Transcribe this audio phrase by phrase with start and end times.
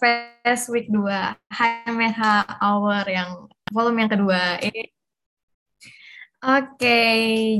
[0.00, 1.04] Fest Week 2
[1.52, 2.20] HMH
[2.64, 4.56] Hour yang volume yang kedua.
[4.64, 4.96] Eh,
[6.40, 7.04] Oke,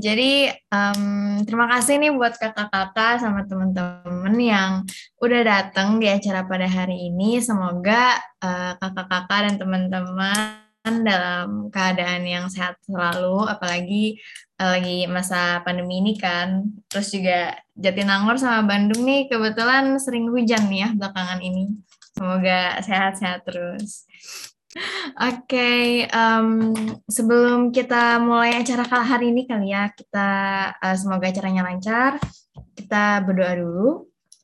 [0.01, 4.89] jadi um, terima kasih nih buat kakak-kakak sama teman-teman yang
[5.21, 7.45] udah datang di acara pada hari ini.
[7.45, 14.17] Semoga uh, kakak-kakak dan teman-teman dalam keadaan yang sehat selalu, apalagi
[14.57, 16.65] uh, lagi masa pandemi ini kan.
[16.89, 21.69] Terus juga Jatinangor sama Bandung nih kebetulan sering hujan nih ya belakangan ini.
[22.21, 24.05] Semoga sehat-sehat terus.
[25.17, 26.77] Oke, okay, um,
[27.09, 30.29] sebelum kita mulai acara kali hari ini kali ya, kita
[30.77, 32.21] uh, semoga acaranya lancar.
[32.77, 33.89] Kita berdoa dulu,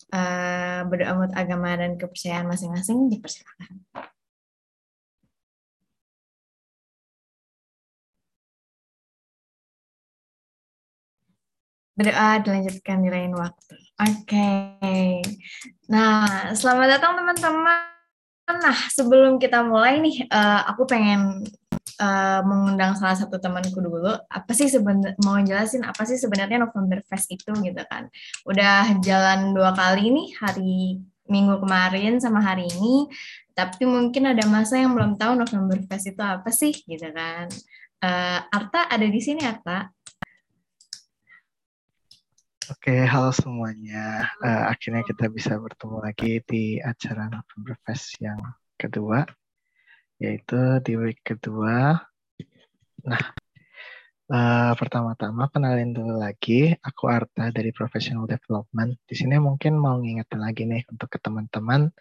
[0.08, 3.84] uh, berdoa menurut agama dan kepercayaan masing-masing, dipersilakan.
[11.96, 13.74] Berdoa dilanjutkan di lain waktu.
[13.96, 15.24] Oke, okay.
[15.88, 17.96] nah selamat datang teman-teman
[18.46, 21.42] Nah, sebelum kita mulai nih, uh, aku pengen
[21.98, 24.14] uh, mengundang salah satu temanku dulu.
[24.30, 28.06] Apa sih sebenarnya mau jelasin apa sih sebenarnya November Fest itu gitu kan?
[28.46, 33.10] Udah jalan dua kali nih hari minggu kemarin sama hari ini.
[33.50, 37.50] Tapi mungkin ada masa yang belum tahu November Fest itu apa sih gitu kan?
[37.98, 39.90] Uh, Arta ada di sini Arta?
[42.66, 44.26] Oke, halo semuanya.
[44.42, 48.42] Uh, akhirnya kita bisa bertemu lagi di acara November Fest yang
[48.74, 49.22] kedua,
[50.18, 51.94] yaitu di week kedua.
[53.06, 53.22] Nah,
[54.34, 58.98] uh, pertama-tama kenalin dulu lagi, aku Arta dari Professional Development.
[59.06, 61.94] Di sini mungkin mau ngingetin lagi nih untuk ke teman-teman.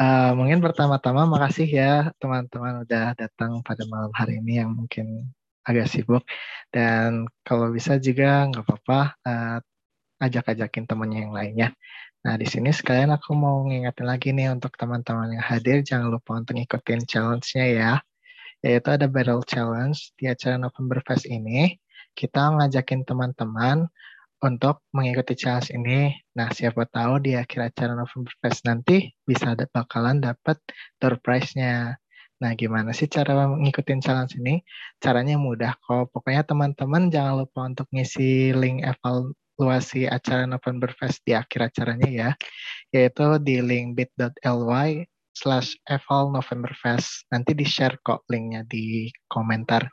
[0.00, 5.28] Uh, mungkin pertama-tama makasih ya teman-teman udah datang pada malam hari ini yang mungkin
[5.68, 6.24] agak sibuk
[6.72, 9.60] dan kalau bisa juga nggak apa-apa uh,
[10.18, 11.68] ajak-ajakin temennya yang lainnya.
[12.26, 16.38] Nah, di sini sekalian aku mau ngingetin lagi nih untuk teman-teman yang hadir, jangan lupa
[16.38, 17.92] untuk ngikutin challenge-nya ya.
[18.58, 21.78] Yaitu ada Battle Challenge di acara November Fest ini.
[22.18, 23.86] Kita ngajakin teman-teman
[24.42, 26.10] untuk mengikuti challenge ini.
[26.34, 30.58] Nah, siapa tahu di akhir acara November Fest nanti bisa ada bakalan dapat
[30.98, 31.98] door prize-nya.
[32.38, 34.62] Nah, gimana sih cara ngikutin challenge ini?
[35.02, 36.10] Caranya mudah kok.
[36.14, 42.06] Pokoknya teman-teman jangan lupa untuk ngisi link eval evaluasi acara November Fest di akhir acaranya
[42.06, 42.30] ya,
[42.94, 45.02] yaitu di link bit.ly
[45.34, 47.26] slash eval November Fest.
[47.34, 49.90] Nanti di-share kok linknya di komentar.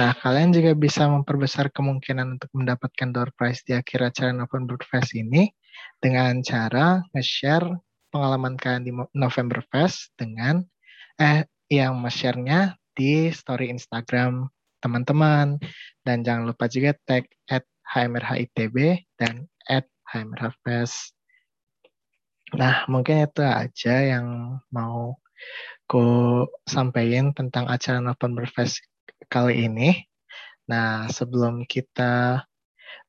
[0.00, 5.12] Nah, kalian juga bisa memperbesar kemungkinan untuk mendapatkan door prize di akhir acara November Fest
[5.12, 5.52] ini
[6.00, 7.68] dengan cara nge-share
[8.08, 10.64] pengalaman kalian di November Fest dengan
[11.20, 14.48] eh yang share-nya di story Instagram
[14.80, 15.60] teman-teman.
[16.00, 18.50] Dan jangan lupa juga tag at HMRH
[19.14, 21.14] dan at HMRHFest.
[22.58, 25.18] Nah, mungkin itu aja yang mau
[25.86, 26.02] ku
[26.66, 28.82] sampaikan tentang acara November Fest
[29.30, 29.94] kali ini.
[30.66, 32.42] Nah, sebelum kita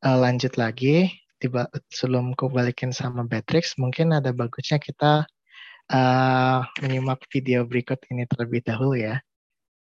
[0.05, 1.09] uh, lanjut lagi,
[1.41, 5.25] tiba sebelum ku balikin sama Beatrix, mungkin ada bagusnya kita
[5.91, 9.17] uh, menyimak video berikut ini terlebih dahulu ya.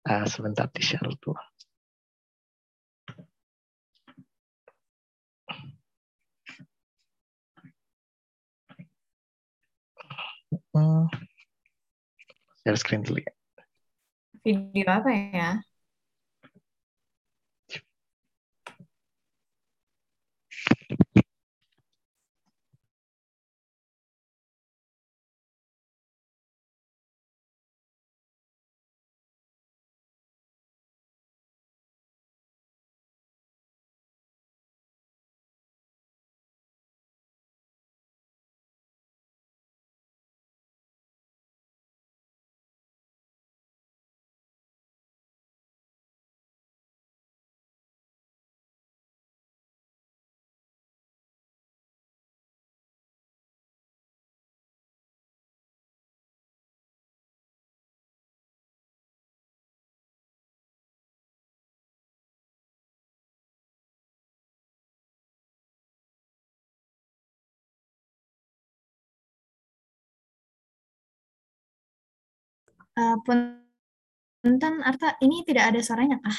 [0.03, 1.39] Uh, sebentar di share dulu.
[10.73, 11.05] Hmm.
[12.65, 13.33] Share screen dulu ya.
[14.43, 15.49] Video apa ya?
[72.93, 76.37] Uh, punten, Arta, ini tidak ada suaranya kah?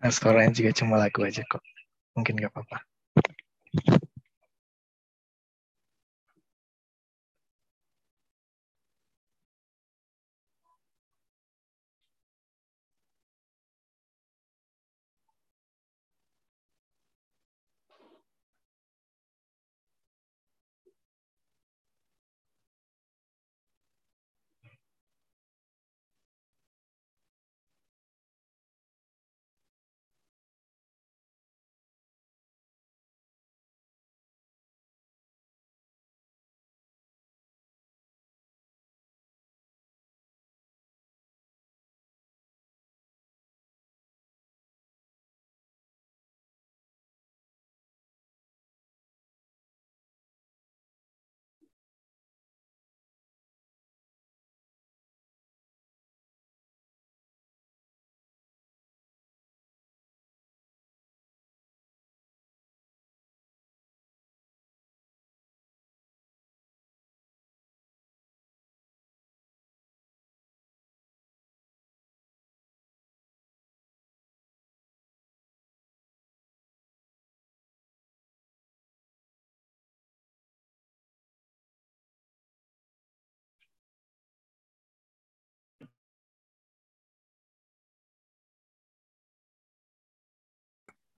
[0.00, 1.60] Nah, suaranya juga cuma lagu aja kok.
[2.16, 2.93] Mungkin gak apa-apa.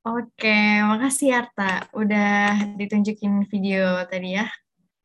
[0.06, 0.54] Oke,
[0.86, 1.90] makasih Arta.
[1.90, 4.46] Udah ditunjukin video tadi ya.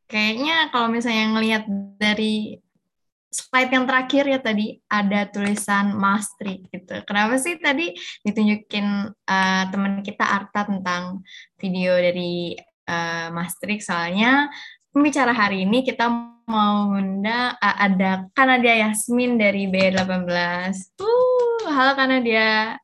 [0.06, 1.66] Kayaknya kalau misalnya ngelihat
[1.98, 2.62] dari
[3.34, 7.02] slide yang terakhir ya tadi ada tulisan Maastricht gitu.
[7.10, 11.26] Kenapa sih tadi ditunjukin uh, teman kita Arta tentang
[11.58, 12.54] video dari
[12.86, 13.82] uh, Maastricht?
[13.82, 14.54] Soalnya
[14.94, 16.14] pembicara hari ini kita
[16.46, 21.02] mau undang uh, ada Kanadia Yasmin dari B18.
[21.02, 22.78] Uh, halo Kanadia.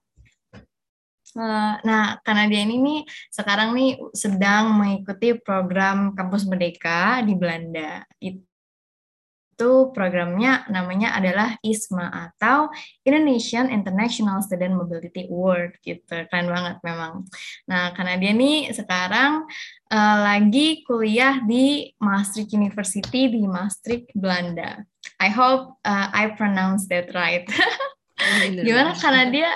[1.37, 2.99] Eh, nah, karena dia ini nih
[3.29, 8.01] sekarang nih sedang mengikuti program Kampus Merdeka di Belanda.
[8.17, 12.73] Itu programnya namanya adalah ISMA atau
[13.05, 16.25] Indonesian International Student Mobility Award gitu.
[16.25, 17.29] Keren banget memang.
[17.69, 19.45] Nah, karena dia nih sekarang
[19.93, 24.81] uh, lagi kuliah di Maastricht University di Maastricht, Belanda.
[25.21, 27.45] I hope uh, I pronounce that right.
[28.65, 29.49] Gimana karena dia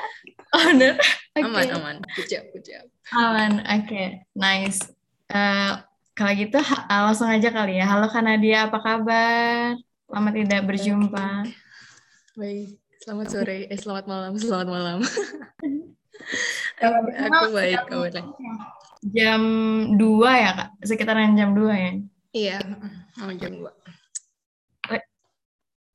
[0.52, 1.00] Oh, bener?
[1.32, 1.48] Okay.
[1.48, 1.98] Aman, aman.
[2.20, 2.86] Kejap, kejap.
[3.16, 3.88] Aman, oke.
[3.88, 4.28] Okay.
[4.36, 4.84] Nice.
[5.32, 5.80] Uh,
[6.12, 7.88] kalau gitu uh, langsung aja kali ya.
[7.88, 9.80] Halo Kanadia, apa kabar?
[10.12, 11.48] Lama tidak berjumpa.
[12.36, 13.58] Baik, selamat sore.
[13.72, 14.32] Eh, selamat malam.
[14.36, 14.98] Selamat malam.
[16.84, 18.24] aku, aku baik, kabarnya.
[19.02, 19.42] Jam
[19.96, 20.70] 2 ya, Kak?
[20.84, 21.92] Sekitaran jam 2 ya?
[22.36, 22.60] Iya,
[23.24, 23.72] oh, jam 2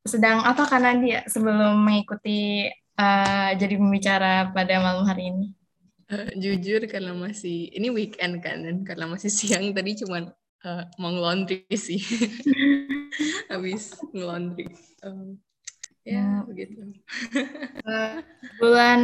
[0.07, 5.47] sedang apa Kanadia sebelum mengikuti uh, jadi pembicara pada malam hari ini?
[6.07, 10.31] Uh, jujur karena masih ini weekend kan dan karena masih siang tadi cuman
[10.65, 12.01] uh, mau laundry sih.
[13.51, 14.71] Habis ngelondri.
[15.03, 15.39] Um,
[16.07, 16.47] ya hmm.
[16.47, 16.79] begitu.
[17.83, 18.23] Uh,
[18.63, 19.01] bulan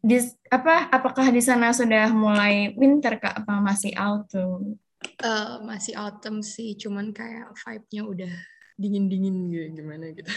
[0.00, 0.16] di
[0.48, 3.44] apa apakah di sana sudah mulai winter kak?
[3.44, 4.80] Apa masih autumn?
[5.20, 8.34] Uh, masih autumn sih cuman kayak vibe-nya udah
[8.80, 9.84] dingin dingin gitu.
[9.84, 10.32] Gimana gitu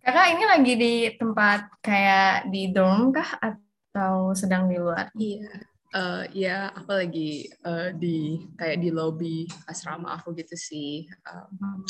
[0.00, 5.12] Kakak ini lagi di tempat kayak di dorm kah atau sedang di luar?
[5.12, 5.52] Iya.
[5.92, 11.04] Uh, ya, aku lagi uh, di kayak di lobby asrama aku gitu sih.
[11.28, 11.84] Um,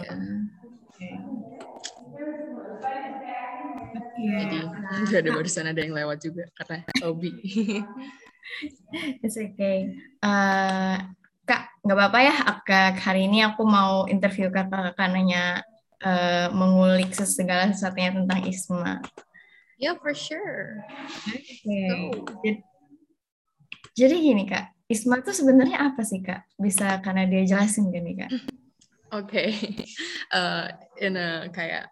[0.00, 0.16] ya.
[0.96, 1.12] okay.
[4.16, 4.58] Jadi
[5.04, 7.36] nggak ada barusan ada yang lewat juga karena lobby.
[9.20, 9.92] It's okay.
[10.24, 11.04] Uh,
[11.44, 12.36] kak, nggak apa-apa ya.
[12.64, 15.60] Kak, hari ini aku mau interview kakak-kakak nanya
[16.04, 19.00] uh, mengulik segala sesuatunya tentang Isma.
[19.76, 20.82] Ya, yeah, for sure.
[21.28, 21.60] Okay.
[21.60, 22.24] So.
[23.96, 26.44] Jadi gini kak, Isma tuh sebenarnya apa sih kak?
[26.60, 28.30] Bisa karena dia jelasin gini kak?
[29.14, 29.50] Oke, okay.
[30.36, 31.88] uh, in a kayak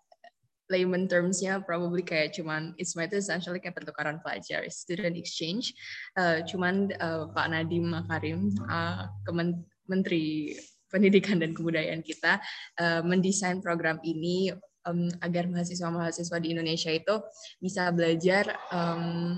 [0.72, 5.76] layman termsnya probably kayak cuman ISMA itu essentially kayak pertukaran pelajar, student exchange.
[6.16, 10.56] Uh, cuman uh, Pak Nadiem Makarim, uh, Kemen Menteri
[10.94, 12.38] pendidikan dan kebudayaan kita
[12.78, 14.54] uh, mendesain program ini
[14.86, 17.18] um, agar mahasiswa-mahasiswa di Indonesia itu
[17.58, 19.34] bisa belajar um,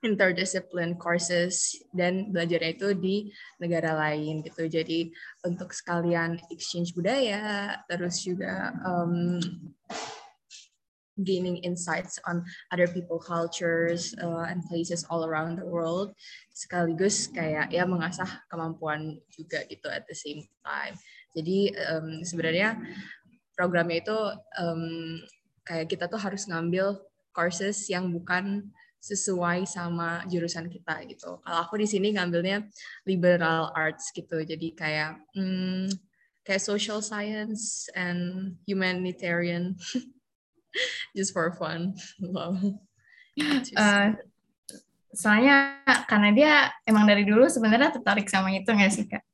[0.00, 3.16] interdiscipline courses dan belajarnya itu di
[3.60, 4.64] negara lain gitu.
[4.64, 5.12] Jadi
[5.44, 9.36] untuk sekalian exchange budaya, terus juga um,
[11.22, 16.12] gaining insights on other people cultures uh, and places all around the world.
[16.52, 20.96] Sekaligus kayak ya mengasah kemampuan juga gitu at the same time.
[21.36, 22.76] Jadi um, sebenarnya
[23.54, 24.18] programnya itu
[24.58, 24.84] um,
[25.62, 26.98] kayak kita tuh harus ngambil
[27.30, 28.66] courses yang bukan
[29.00, 31.40] sesuai sama jurusan kita gitu.
[31.40, 32.68] Kalau aku di sini ngambilnya
[33.08, 35.88] liberal arts gitu, jadi kayak hmm,
[36.44, 39.72] kayak social science and humanitarian
[41.16, 41.94] just for fun.
[42.20, 42.58] Wow.
[43.72, 44.20] Uh,
[45.14, 46.52] soalnya karena dia
[46.84, 49.24] emang dari dulu sebenarnya tertarik sama itu nggak sih kak?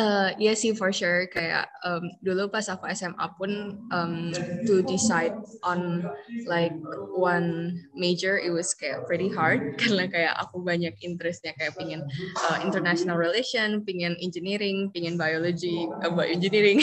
[0.00, 4.32] Uh, iya sih for sure kayak um, dulu pas aku SMA pun um,
[4.64, 6.00] to decide on
[6.48, 6.72] like
[7.12, 12.00] one major it was kayak pretty hard karena kayak aku banyak interestnya kayak pingin
[12.48, 16.80] uh, international relation, pingin engineering, pingin biology, uh, bioengineering,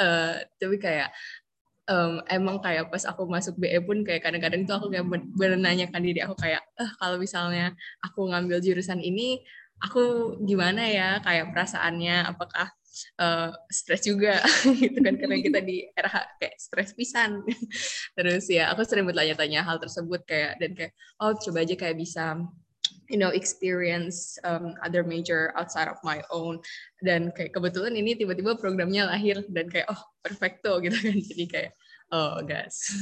[0.00, 1.12] uh, tapi kayak
[1.88, 6.20] um, emang kayak pas aku masuk BE pun kayak kadang-kadang itu aku kayak menanyakan diri
[6.24, 9.44] aku kayak eh kalau misalnya aku ngambil jurusan ini
[9.82, 11.08] aku gimana ya?
[11.20, 12.68] Kayak perasaannya apakah
[13.20, 14.40] uh, stres juga?
[14.82, 17.42] Gitu kan karena kita di era kayak stres pisan.
[18.16, 22.38] Terus ya aku sering bertanya-tanya hal tersebut kayak dan kayak oh coba aja kayak bisa
[23.08, 26.60] you know experience um, other major outside of my own.
[27.00, 31.16] Dan kayak kebetulan ini tiba-tiba programnya lahir dan kayak oh perfecto gitu kan.
[31.30, 31.72] Jadi kayak
[32.12, 32.76] oh guys.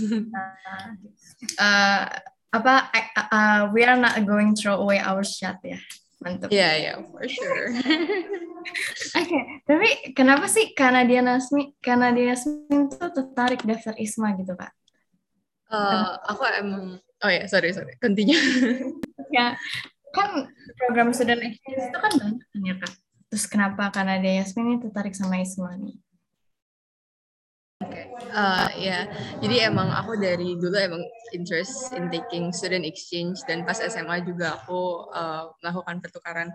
[1.59, 2.07] Uh,
[2.55, 2.87] apa
[3.35, 5.75] uh, we are not going throw away our shot ya.
[6.23, 6.55] Mantap.
[6.55, 7.67] Ya yeah, ya yeah, for sure.
[7.75, 9.43] Oke, okay.
[9.67, 14.71] tapi kenapa sih karena dia Nasmi, karena dia Nasmi itu tertarik daftar ISMA gitu, Kak?
[15.67, 17.99] Uh, aku emang oh ya sorry sorry.
[17.99, 18.39] Continue.
[19.35, 19.57] Ya
[20.15, 22.93] kan program student exchange itu kan banyak kan ya kak
[23.33, 25.97] terus kenapa karena ada Yasmin ini tertarik sama Isma nih
[27.83, 28.07] Oke, okay.
[28.31, 29.11] uh, ya.
[29.43, 31.03] Jadi emang aku dari dulu emang
[31.35, 36.49] interest in taking student exchange dan pas SMA juga aku uh, melakukan pertukaran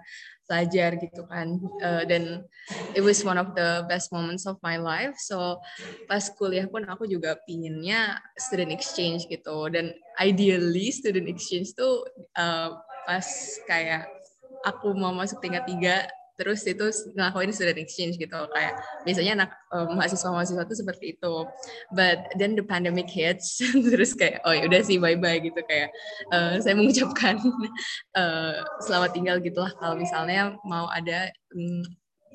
[0.47, 1.59] pelajar gitu kan.
[1.83, 2.47] Uh, dan
[2.95, 5.19] it was one of the best moments of my life.
[5.19, 5.59] So
[6.07, 9.67] pas kuliah pun aku juga pinginnya student exchange gitu.
[9.67, 12.07] Dan ideally student exchange tuh
[12.39, 12.71] uh,
[13.07, 13.23] pas
[13.63, 14.11] kayak
[14.67, 16.03] aku mau masuk tingkat tiga
[16.37, 16.85] terus itu
[17.17, 18.37] ngelakuin student exchange gitu.
[18.53, 21.33] Kayak biasanya anak um, mahasiswa mahasiswa itu seperti itu.
[21.89, 23.57] But then the pandemic hits
[23.91, 25.57] terus kayak oh ya udah sih bye bye gitu.
[25.65, 25.89] Kayak
[26.29, 27.41] uh, saya mengucapkan
[28.13, 31.81] uh, selamat tinggal gitulah kalau misalnya mau ada um,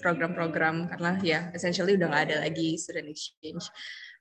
[0.02, 0.90] program-program.
[0.90, 3.70] Karena ya essentially udah nggak ada lagi student exchange.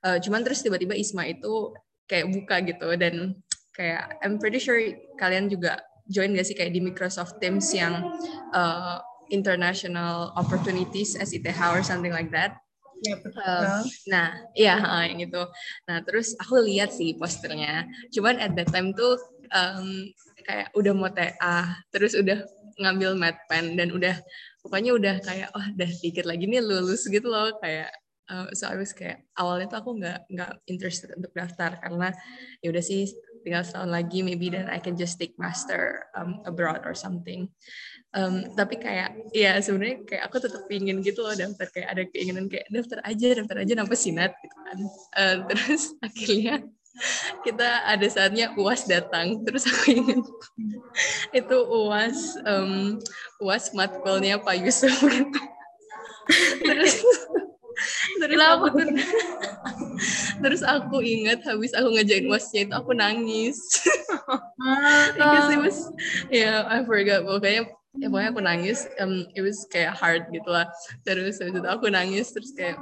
[0.06, 1.74] Uh, cuman terus tiba-tiba Isma itu
[2.06, 2.88] kayak buka gitu.
[2.94, 3.34] Dan
[3.74, 4.78] kayak I'm pretty sure
[5.18, 8.12] kalian juga join gak sih kayak di Microsoft Teams yang
[8.54, 8.98] uh,
[9.32, 12.58] international opportunities SITH or something like that.
[13.02, 13.42] Ya, betul.
[13.42, 14.78] Uh, nah, iya
[15.10, 15.42] yang itu.
[15.90, 17.90] Nah, terus aku lihat sih posternya.
[18.14, 19.18] Cuman at that time tuh
[19.50, 20.06] um,
[20.46, 22.46] kayak udah mau TA, terus udah
[22.78, 24.16] ngambil mat pen dan udah
[24.64, 27.92] pokoknya udah kayak oh udah dikit lagi nih lulus gitu loh kayak
[28.32, 32.14] uh, so I was kayak awalnya tuh aku nggak nggak interested untuk daftar karena
[32.64, 33.10] ya udah sih
[33.42, 37.50] tinggal setahun lagi maybe then I can just take master um, abroad or something.
[38.12, 42.46] Um, tapi kayak ya sebenarnya kayak aku tetap pingin gitu loh daftar kayak ada keinginan
[42.46, 44.78] kayak daftar aja daftar aja nampak sinat gitu kan.
[45.16, 46.56] Uh, terus akhirnya
[47.40, 50.20] kita ada saatnya uas datang terus aku ingin
[51.40, 53.00] itu uas um,
[53.40, 54.92] uas matkulnya Pak Yusuf.
[56.62, 57.02] Terus
[58.20, 58.86] terus aku tuh
[60.42, 63.58] terus aku ingat habis aku ngejain uasnya itu aku nangis.
[65.16, 65.78] Because it was
[66.30, 67.26] yeah I forgot.
[67.26, 70.66] Pokoknya ya pokoknya aku nangis um, it was kayak hard gitu lah.
[71.04, 72.80] Terus habis itu aku nangis terus kayak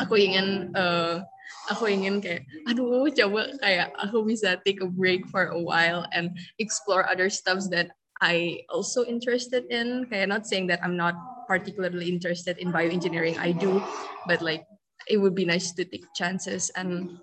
[0.00, 1.22] aku ingin uh,
[1.70, 6.34] aku ingin kayak aduh coba kayak aku bisa take a break for a while and
[6.58, 11.18] explore other stuffs that I also interested in kayak not saying that I'm not
[11.50, 13.82] particularly interested in bioengineering I do
[14.30, 14.62] but like
[15.10, 17.18] it would be nice to take chances and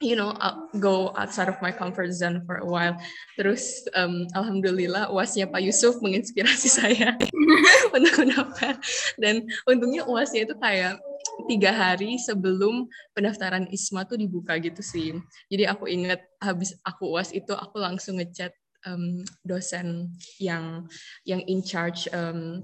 [0.00, 2.96] you know I'll go outside of my comfort zone for a while.
[3.36, 7.18] Terus um, alhamdulillah uasnya Pak Yusuf menginspirasi saya
[7.96, 8.78] untuk mendaftar
[9.18, 11.02] dan untungnya uasnya itu kayak
[11.50, 15.18] tiga hari sebelum pendaftaran ISMA tuh dibuka gitu sih.
[15.50, 18.54] Jadi aku ingat habis aku uas itu aku langsung ngechat
[18.86, 20.86] um, dosen yang
[21.24, 22.62] yang in charge um,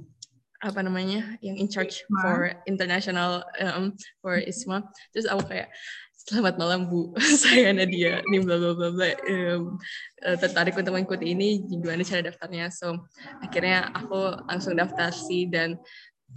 [0.65, 3.93] apa namanya yang in charge for international um,
[4.23, 5.69] for ISMA terus aku kayak
[6.25, 7.13] Selamat malam Bu,
[7.45, 8.25] saya Nadia.
[8.25, 9.13] Ini bla bla bla bla.
[9.29, 9.77] Um,
[10.41, 12.73] tertarik untuk mengikuti ini, gimana cara daftarnya?
[12.73, 12.97] So
[13.45, 15.77] akhirnya aku langsung daftar sih dan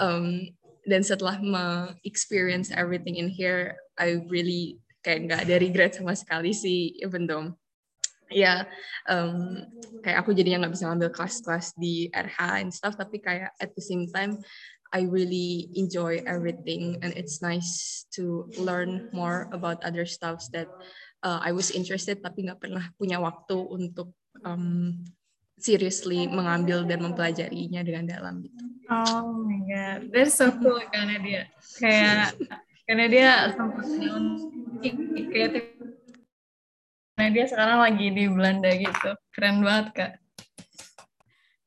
[0.03, 0.43] um,
[0.83, 4.75] dan setelah me-experience everything in here, I really
[5.07, 7.55] kayak nggak ada regret sama sekali sih, even though
[8.31, 8.67] ya
[9.07, 9.63] um,
[10.03, 13.83] kayak aku jadinya nggak bisa ngambil kelas-kelas di RH and stuff, tapi kayak at the
[13.83, 14.39] same time
[14.87, 20.71] I really enjoy everything, and it's nice to learn more about other stuffs that
[21.27, 24.15] uh, I was interested tapi nggak pernah punya waktu untuk
[24.47, 24.95] um,
[25.59, 28.63] seriously mengambil dan mempelajarinya dengan dalam gitu.
[28.87, 31.41] Oh my god, that's so cool karena dia
[31.83, 32.39] kayak
[32.87, 33.91] karena dia sempat
[37.17, 40.13] karena dia sekarang lagi di Belanda gitu, keren banget kak.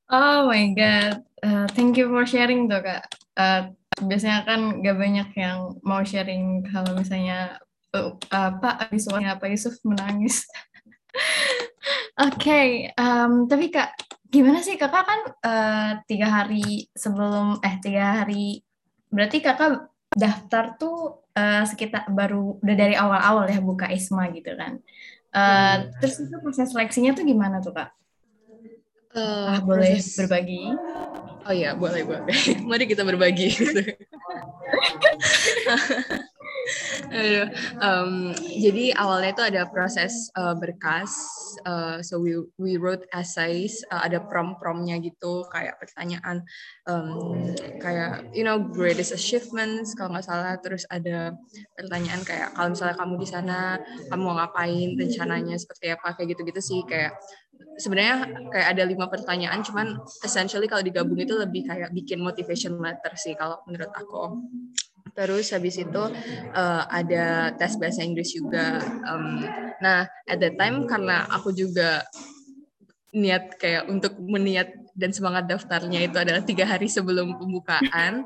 [0.07, 3.03] Oh my god, uh, thank you for sharing tuh kak.
[3.35, 7.59] Uh, biasanya kan gak banyak yang mau sharing kalau misalnya
[7.91, 10.47] uh, apa visualnya apa Yusuf menangis.
[12.31, 13.91] Oke, okay, um, tapi kak,
[14.31, 18.63] gimana sih kakak kan uh, tiga hari sebelum eh tiga hari
[19.11, 24.79] berarti kakak daftar tuh uh, sekitar baru udah dari awal-awal ya buka ISMA gitu kan.
[25.31, 27.95] Uh, terus itu proses seleksinya tuh gimana tuh kak?
[29.15, 30.19] Uh, ah, boleh proses...
[30.19, 30.75] berbagi?
[31.49, 32.37] Oh iya, boleh, boleh.
[32.69, 33.49] Mari kita berbagi.
[37.81, 41.11] Um, jadi awalnya itu ada proses uh, berkas,
[41.67, 46.47] uh, so we we wrote essays, uh, ada prom-promnya gitu, kayak pertanyaan,
[46.87, 47.51] um,
[47.83, 51.35] kayak you know greatest achievements kalau nggak salah, terus ada
[51.75, 53.59] pertanyaan kayak kalau misalnya kamu di sana,
[54.07, 57.19] kamu mau ngapain, rencananya seperti apa, kayak gitu-gitu sih, kayak
[57.81, 63.13] sebenarnya kayak ada lima pertanyaan, cuman essentially kalau digabung itu lebih kayak bikin motivation letter
[63.17, 64.41] sih kalau menurut aku
[65.11, 66.03] Terus habis itu
[66.55, 68.79] uh, ada tes bahasa Inggris juga.
[69.05, 69.43] Um,
[69.83, 72.07] nah, at that time karena aku juga
[73.11, 78.23] niat kayak untuk meniat dan semangat daftarnya itu adalah tiga hari sebelum pembukaan.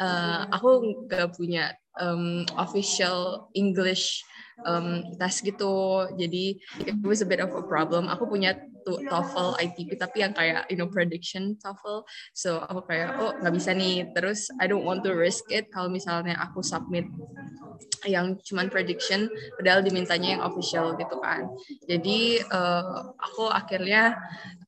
[0.00, 4.24] Uh, aku nggak punya um, official English
[4.62, 6.06] um, tes gitu.
[6.14, 8.06] Jadi it was a bit of a problem.
[8.06, 12.04] Aku punya TOEFL ITP tapi yang kayak you know prediction TOEFL.
[12.36, 14.12] So aku kayak oh nggak bisa nih.
[14.14, 17.08] Terus I don't want to risk it kalau misalnya aku submit
[18.04, 21.48] yang cuman prediction padahal dimintanya yang official gitu kan.
[21.88, 24.14] Jadi uh, aku akhirnya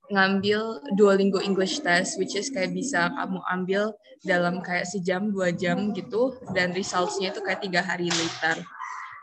[0.07, 3.83] ngambil Duolingo English Test which is kayak bisa kamu ambil
[4.23, 8.63] dalam kayak sejam dua jam gitu dan resultsnya itu kayak tiga hari later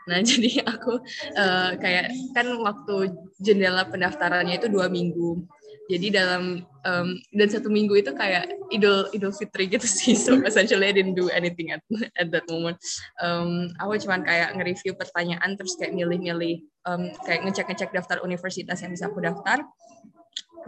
[0.08, 1.00] Nah, jadi aku
[1.36, 5.44] uh, kayak kan waktu jendela pendaftarannya itu dua minggu.
[5.84, 10.16] Jadi dalam um, dan satu minggu itu kayak idul idul fitri gitu sih.
[10.24, 11.84] So essentially I didn't do anything at
[12.16, 12.80] at that moment.
[13.20, 18.96] Um, aku cuman kayak nge-review pertanyaan terus kayak milih-milih um, kayak ngecek-ngecek daftar universitas yang
[18.96, 19.60] bisa aku daftar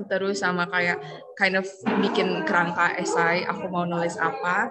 [0.05, 1.01] terus sama kayak
[1.41, 1.65] kind of
[2.05, 4.69] bikin kerangka esai aku mau nulis apa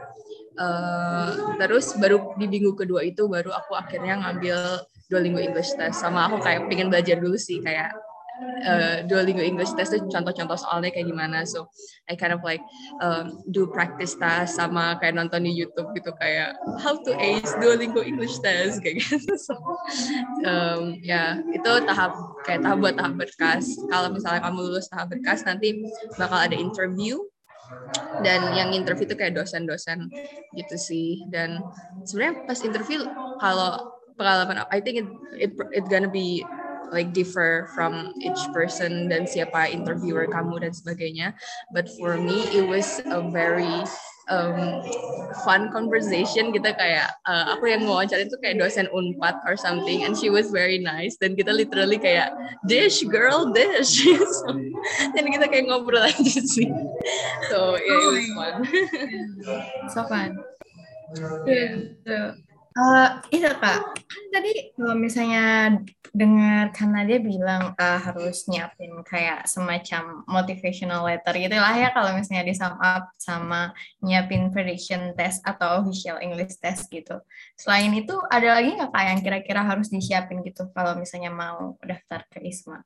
[0.56, 6.02] Uh, terus baru di minggu kedua itu baru aku akhirnya ngambil Duolingo English Test.
[6.02, 7.94] Sama aku kayak pengen belajar dulu sih kayak
[8.66, 11.46] uh, Duolingo English Test itu contoh-contoh soalnya kayak gimana.
[11.46, 11.70] So
[12.10, 12.62] I kind of like
[13.00, 18.02] um, do practice test sama kayak nonton di YouTube gitu kayak how to ace Duolingo
[18.02, 19.34] English Test kayak gitu.
[19.46, 19.54] So
[20.48, 23.78] um, ya itu tahap kayak tahap buat tahap berkas.
[23.92, 25.86] Kalau misalnya kamu lulus tahap berkas nanti
[26.18, 27.22] bakal ada interview
[28.20, 30.12] dan yang interview itu kayak dosen-dosen
[30.56, 31.28] gitu sih.
[31.30, 31.68] Dan
[32.08, 33.00] sebenarnya pas interview
[33.40, 33.76] kalau
[34.16, 36.48] pengalaman I think it it it gonna be
[36.92, 41.34] like differ from each person dan siapa interviewer kamu dan sebagainya.
[41.74, 43.86] But for me it was a very
[44.30, 44.82] um,
[45.46, 46.54] fun conversation.
[46.54, 50.50] Kita kayak uh, aku yang wawancara itu kayak dosen unpad or something and she was
[50.50, 51.18] very nice.
[51.18, 52.34] Dan kita literally kayak
[52.66, 54.06] dish girl dish.
[54.06, 54.48] So,
[55.16, 56.70] dan kita kayak ngobrol aja sih.
[57.50, 58.54] So yeah it was fun.
[59.94, 60.32] So fun.
[61.46, 62.45] Yeah.
[62.76, 65.80] Uh, itu kak, kan tadi kalau misalnya
[66.12, 72.12] dengar karena dia bilang uh, harus nyiapin kayak semacam motivational letter gitu lah ya kalau
[72.12, 73.72] misalnya di sum up sama
[74.04, 77.16] nyiapin prediction test atau official English test gitu.
[77.56, 82.28] Selain itu ada lagi nggak kak yang kira-kira harus disiapin gitu kalau misalnya mau daftar
[82.28, 82.84] ke ISMA?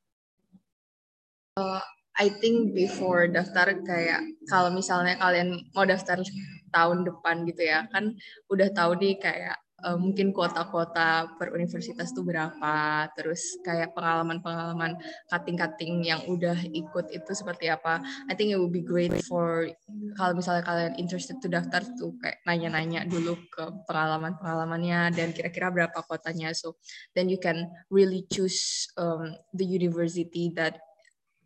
[1.57, 1.81] Uh,
[2.13, 6.21] I think before daftar kayak kalau misalnya kalian mau daftar
[6.69, 8.13] tahun depan gitu ya kan
[8.53, 14.95] udah tahu nih kayak uh, mungkin kuota-kuota per universitas itu berapa, terus kayak pengalaman-pengalaman
[15.27, 17.99] cutting-cutting yang udah ikut itu seperti apa.
[18.31, 19.67] I think it would be great for
[20.15, 25.99] kalau misalnya kalian interested to daftar tuh kayak nanya-nanya dulu ke pengalaman-pengalamannya dan kira-kira berapa
[26.07, 26.55] kuotanya.
[26.55, 26.79] So
[27.11, 30.79] then you can really choose um, the university that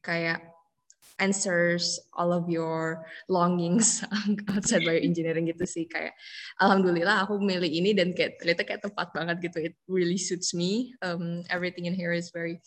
[0.05, 0.52] kayak
[1.19, 4.01] answers all of your longings
[4.53, 5.85] outside bioengineering gitu sih.
[5.85, 6.17] Kayak
[6.57, 9.57] alhamdulillah aku milih ini dan kayak ternyata kayak tepat banget gitu.
[9.71, 10.97] It really suits me.
[11.05, 12.61] Um, everything in here is very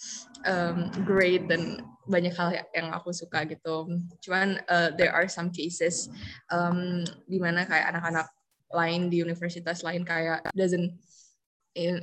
[0.46, 3.90] um, great dan banyak hal yang aku suka gitu.
[4.22, 6.06] Cuman uh, there are some cases
[6.54, 8.30] um, di mana kayak anak-anak
[8.70, 10.98] lain di universitas lain kayak doesn't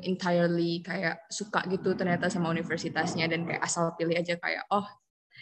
[0.06, 4.86] entirely kayak suka gitu ternyata sama universitasnya dan kayak asal pilih aja kayak oh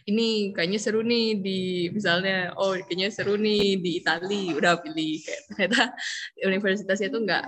[0.09, 1.59] ini kayaknya seru nih di
[1.93, 5.81] misalnya oh kayaknya seru nih di Italia udah pilih kayak ternyata
[6.49, 7.45] universitasnya itu nggak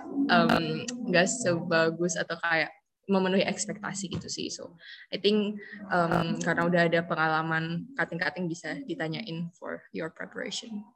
[1.10, 2.70] nggak um, sebagus atau kayak
[3.08, 4.48] memenuhi ekspektasi gitu sih.
[4.48, 4.80] So
[5.12, 5.60] I think
[5.92, 10.88] um, karena udah ada pengalaman cutting-cutting bisa ditanyain for your preparation.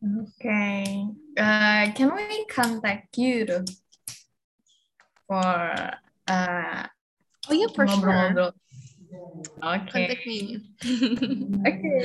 [0.00, 1.06] Okay,
[1.36, 3.44] uh, can we contact you
[5.28, 5.60] for
[6.24, 6.82] uh,
[7.46, 8.56] oh yeah for ngobrol-ngobrol
[9.10, 9.90] Oke.
[9.90, 10.06] Okay.
[10.06, 10.38] Contact me.
[11.66, 11.78] Oke.
[11.78, 12.00] Okay.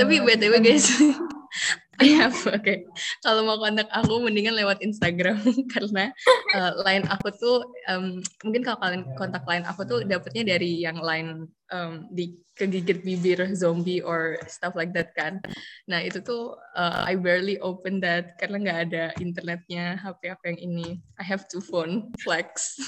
[0.00, 0.86] Tapi btw guys,
[2.00, 2.56] ya oke.
[2.62, 2.88] Okay.
[3.20, 5.36] Kalau mau kontak aku mendingan lewat Instagram
[5.74, 6.08] karena
[6.56, 7.60] uh, line aku tuh
[7.92, 13.04] um, mungkin kalau kalian kontak line aku tuh dapetnya dari yang line um, di kegigit
[13.04, 15.40] bibir zombie or stuff like that kan.
[15.88, 20.60] Nah itu tuh uh, I barely open that karena nggak ada internetnya HP aku yang
[20.60, 20.88] ini.
[21.20, 22.80] I have two phone flex.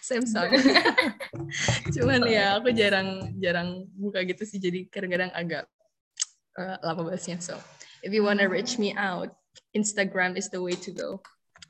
[0.00, 0.50] Samsung.
[1.94, 5.64] Cuman ya aku jarang jarang buka gitu sih jadi kadang-kadang agak
[6.58, 7.40] uh, lama balasnya.
[7.40, 7.56] So
[8.04, 9.32] if you wanna reach me out,
[9.76, 11.20] Instagram is the way to go.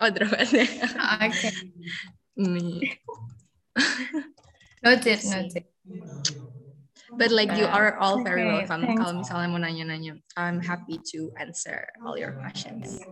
[0.00, 0.66] Oh, terapatnya.
[1.20, 1.50] Oke.
[2.40, 2.96] Nih.
[4.80, 5.64] Noted, noted.
[7.12, 8.96] But like you are all very okay, welcome.
[8.96, 13.02] Kalau misalnya mau nanya-nanya, I'm happy to answer all your questions.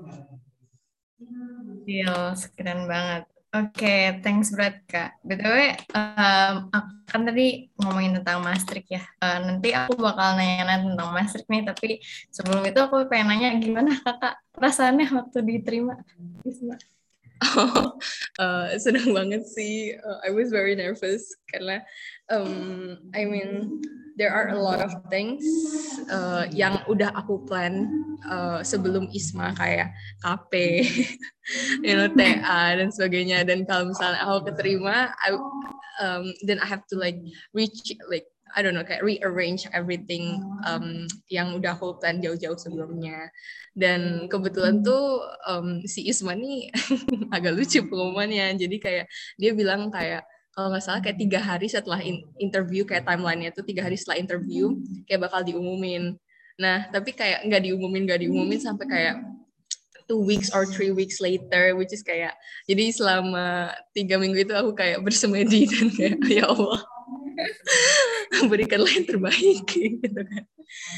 [1.85, 3.29] Deal, keren banget.
[3.49, 5.25] Oke, okay, thanks berat Kak.
[5.25, 9.01] BTW, um, aku kan tadi ngomongin tentang Maastricht ya.
[9.25, 11.97] Uh, nanti aku bakal nanya-nanya tentang Maastricht nih, tapi
[12.29, 15.97] sebelum itu aku pengen nanya gimana kakak perasaannya waktu diterima?
[17.45, 17.95] Oh,
[18.43, 19.95] uh, senang banget sih.
[19.95, 21.83] Uh, I was very nervous karena,
[22.31, 23.79] um, I mean,
[24.19, 25.47] there are a lot of things
[26.11, 27.87] uh, yang udah aku plan
[28.27, 29.95] uh, sebelum ISMA kayak
[30.27, 30.53] KP,
[31.87, 33.47] you know, TA dan sebagainya.
[33.47, 35.39] Dan kalau misalnya aku keterima, I,
[36.03, 37.23] um, then I have to like
[37.55, 37.79] reach
[38.11, 43.29] like I don't know kayak rearrange everything um, yang udah aku plan jauh-jauh sebelumnya.
[43.77, 46.73] Dan kebetulan tuh um, si Isma nih
[47.37, 48.57] agak lucu pengumumannya.
[48.57, 49.07] Jadi kayak
[49.37, 50.25] dia bilang kayak
[50.59, 54.19] kalau nggak salah kayak tiga hari setelah in interview kayak timelinenya tuh tiga hari setelah
[54.19, 54.75] interview
[55.07, 56.19] kayak bakal diumumin.
[56.59, 59.17] Nah tapi kayak nggak diumumin nggak diumumin sampai kayak
[60.09, 62.33] two weeks or three weeks later which is kayak
[62.65, 66.81] jadi selama tiga minggu itu aku kayak bersemedi dan kayak ya Allah
[68.51, 70.45] berikanlah yang terbaik gitu kan.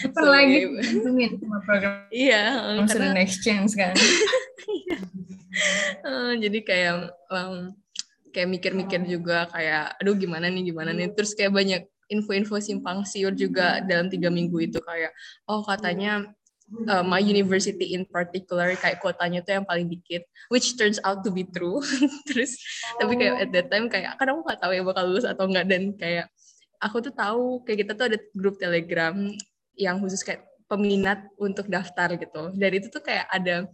[0.08, 1.94] Apa so, lagi untungin sama program.
[2.10, 2.42] Iya
[2.90, 3.94] karena next chance kan
[6.04, 6.94] uh, jadi kayak
[7.30, 7.74] um,
[8.30, 11.10] kayak mikir-mikir juga kayak aduh gimana nih gimana nih?
[11.14, 15.14] Terus kayak banyak info-info simpang siur juga dalam tiga minggu itu kayak
[15.46, 16.26] oh katanya
[16.88, 21.30] uh, my university in particular kayak kuotanya tuh yang paling dikit which turns out to
[21.30, 21.82] be true
[22.28, 22.56] terus
[22.94, 23.04] oh.
[23.04, 25.66] tapi kayak at that time kayak kan aku nggak tahu ya bakal lulus atau enggak
[25.66, 26.26] dan kayak
[26.80, 29.14] aku tuh tahu kayak kita tuh ada grup telegram
[29.76, 33.66] yang khusus kayak peminat untuk daftar gitu dan itu tuh kayak ada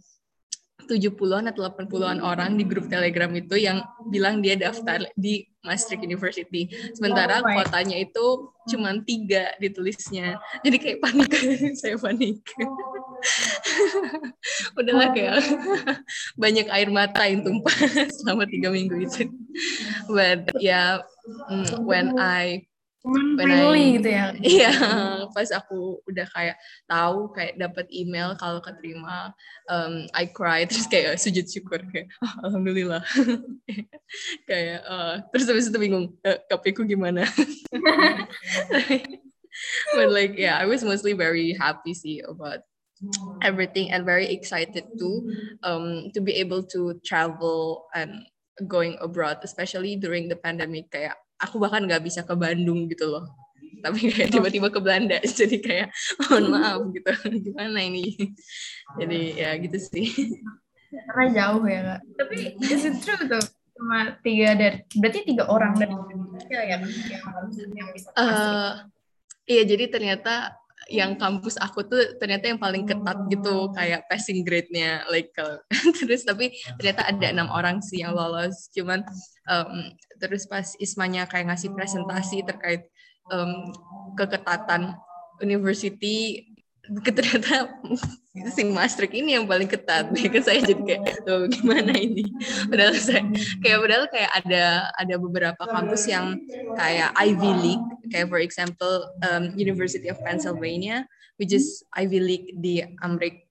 [0.87, 6.71] 70-an atau 80-an orang di grup Telegram itu yang bilang dia daftar di Maastricht University.
[6.95, 10.39] Sementara oh kotanya itu cuma tiga ditulisnya.
[10.63, 11.31] Jadi kayak panik,
[11.83, 12.39] saya panik.
[14.79, 15.43] Udahlah kayak
[16.43, 17.75] banyak air mata yang tumpah
[18.23, 19.27] selama tiga minggu itu.
[20.07, 21.03] But yeah,
[21.83, 22.63] when I
[23.03, 24.33] when I, gitu ya.
[24.57, 24.71] Iya
[25.31, 26.57] pas aku udah kayak
[26.89, 29.31] tahu kayak dapat email kalau keterima
[29.69, 33.03] um, I cry terus kayak sujud syukur kayak oh, alhamdulillah.
[34.47, 37.27] Kayak uh, terus habis itu bingung e, eh, kapiku gimana?
[39.97, 42.63] But like yeah I was mostly very happy sih about
[43.43, 45.09] everything and very excited to
[45.61, 48.25] um to be able to travel and
[48.65, 53.25] going abroad especially during the pandemic kayak aku bahkan nggak bisa ke Bandung gitu loh.
[53.77, 55.87] Tapi kayak tiba-tiba ke Belanda jadi kayak
[56.25, 57.11] mohon maaf gitu.
[57.51, 58.33] Gimana ini?
[58.97, 60.07] Jadi ya gitu sih.
[60.89, 61.99] Karena jauh ya kak.
[62.17, 63.43] Tapi is it true tuh?
[63.77, 65.93] Cuma tiga dari berarti tiga orang dari
[66.49, 66.81] ya yang,
[67.77, 68.89] yang bisa uh,
[69.45, 75.03] iya jadi ternyata yang kampus aku tuh ternyata yang paling ketat gitu kayak passing grade-nya
[75.11, 75.59] like uh,
[75.99, 78.71] terus tapi ternyata ada enam orang sih yang lolos.
[78.71, 79.03] Cuman
[79.51, 82.87] um, terus pas Ismanya kayak ngasih presentasi terkait
[83.31, 83.71] um,
[84.15, 84.95] keketatan
[85.43, 86.47] university
[86.87, 87.77] ternyata
[88.53, 90.09] sing Maastricht ini yang paling ketat.
[90.17, 92.23] Ya kan saya jadi kayak oh, gimana ini?
[92.71, 93.23] Padahal saya
[93.63, 94.63] kayak padahal kayak ada
[94.95, 96.39] ada beberapa kampus yang
[96.75, 97.87] kayak Ivy League.
[98.11, 101.03] Kayak for example um, University of Pennsylvania
[101.37, 103.45] which is Ivy League di Amerika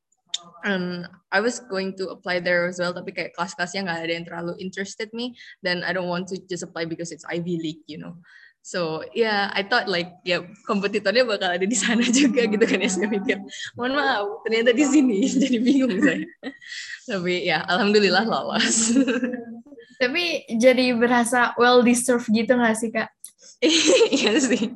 [0.66, 4.26] um, I was going to apply there as well tapi kayak kelas-kelasnya nggak ada yang
[4.26, 5.36] terlalu interested me.
[5.62, 8.18] Dan I don't want to just apply because it's Ivy League you know
[8.66, 12.90] So yeah, I thought like ya kompetitornya bakal ada di sana juga gitu kan ya
[12.90, 13.38] saya mikir.
[13.78, 16.26] Mohon maaf, ternyata di sini jadi bingung saya.
[17.06, 18.90] Tapi ya alhamdulillah lolos.
[20.02, 23.06] Tapi jadi berasa well deserved gitu gak sih kak?
[24.12, 24.68] iya sih,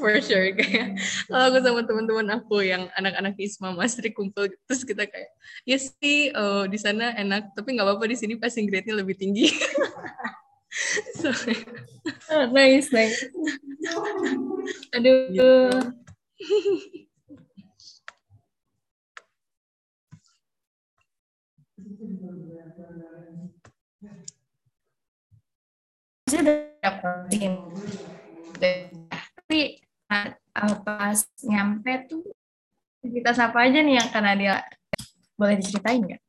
[0.00, 0.96] for sure kayak
[1.28, 5.28] kalau aku sama teman-teman aku yang anak-anak Isma Masri kumpul terus kita kayak
[5.68, 9.52] ya sih oh, di sana enak tapi nggak apa-apa di sini passing grade-nya lebih tinggi.
[11.20, 11.30] so,
[12.30, 13.30] oh, nice, nice.
[14.94, 15.30] Aduh.
[15.30, 15.52] Gitu.
[29.44, 29.78] tapi
[30.82, 32.26] pas nyampe tuh
[33.04, 34.54] kita siapa aja nih yang karena dia
[35.38, 36.22] boleh diceritain nggak?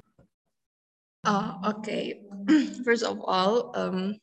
[1.26, 2.22] Oh oke, okay.
[2.86, 4.14] first of all, um,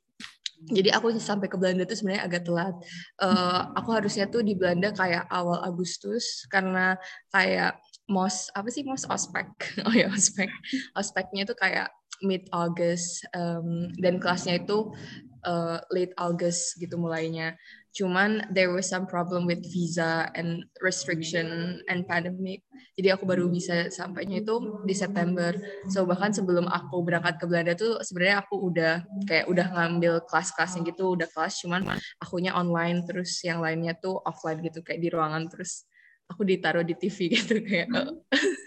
[0.70, 2.76] jadi aku sampai ke Belanda tuh sebenarnya agak telat.
[3.18, 6.94] Uh, aku harusnya tuh di Belanda kayak awal Agustus karena
[7.34, 9.50] kayak mos apa sih mos ospek.
[9.88, 10.48] Oh ya ospek.
[10.94, 11.90] Ospeknya tuh kayak
[12.22, 14.94] mid August um, dan kelasnya itu
[15.42, 17.58] uh, late August gitu mulainya
[17.92, 22.64] Cuman there was some problem with visa and restriction and pandemic.
[22.96, 25.52] Jadi aku baru bisa sampainya itu di September.
[25.92, 28.94] So bahkan sebelum aku berangkat ke Belanda tuh sebenarnya aku udah
[29.28, 34.64] kayak udah ngambil kelas-kelasnya gitu, udah kelas cuman akunya online terus yang lainnya tuh offline
[34.64, 35.84] gitu kayak di ruangan terus
[36.32, 37.92] aku ditaruh di TV gitu kayak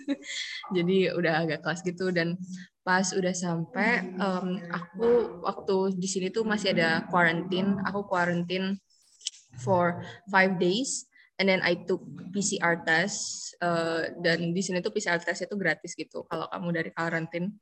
[0.76, 2.38] jadi udah agak kelas gitu dan
[2.86, 8.78] pas udah sampai um, aku waktu di sini tuh masih ada quarantine aku quarantine
[9.60, 11.08] for five days
[11.40, 15.96] and then I took PCR test uh, dan di sini tuh PCR test itu gratis
[15.96, 17.56] gitu kalau kamu dari karantin.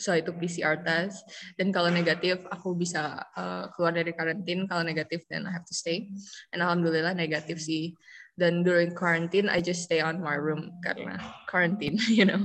[0.00, 1.28] So itu PCR test
[1.60, 4.64] dan kalau negatif aku bisa uh, keluar dari karantin.
[4.64, 6.08] Kalau negatif then I have to stay.
[6.56, 7.92] And alhamdulillah negatif sih.
[8.40, 12.40] Dan during quarantine I just stay on my room karena quarantine you know.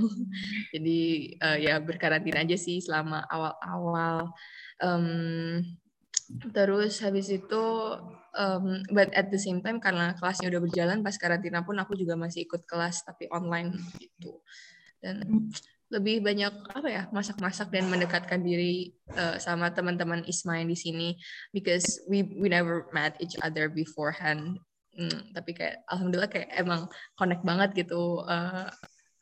[0.76, 1.00] Jadi
[1.39, 4.36] uh, ya berkarantina aja sih selama awal-awal.
[4.84, 5.63] Um,
[6.53, 7.63] terus habis itu
[8.35, 12.19] um, but at the same time karena kelasnya udah berjalan pas karantina pun aku juga
[12.19, 14.41] masih ikut kelas tapi online gitu.
[14.99, 15.49] Dan
[15.93, 21.09] lebih banyak apa ya masak-masak dan mendekatkan diri uh, sama teman-teman Isma yang di sini.
[21.53, 24.59] Because we we never met each other beforehand.
[24.95, 26.88] Hmm, tapi kayak alhamdulillah kayak emang
[27.19, 28.71] connect banget gitu anak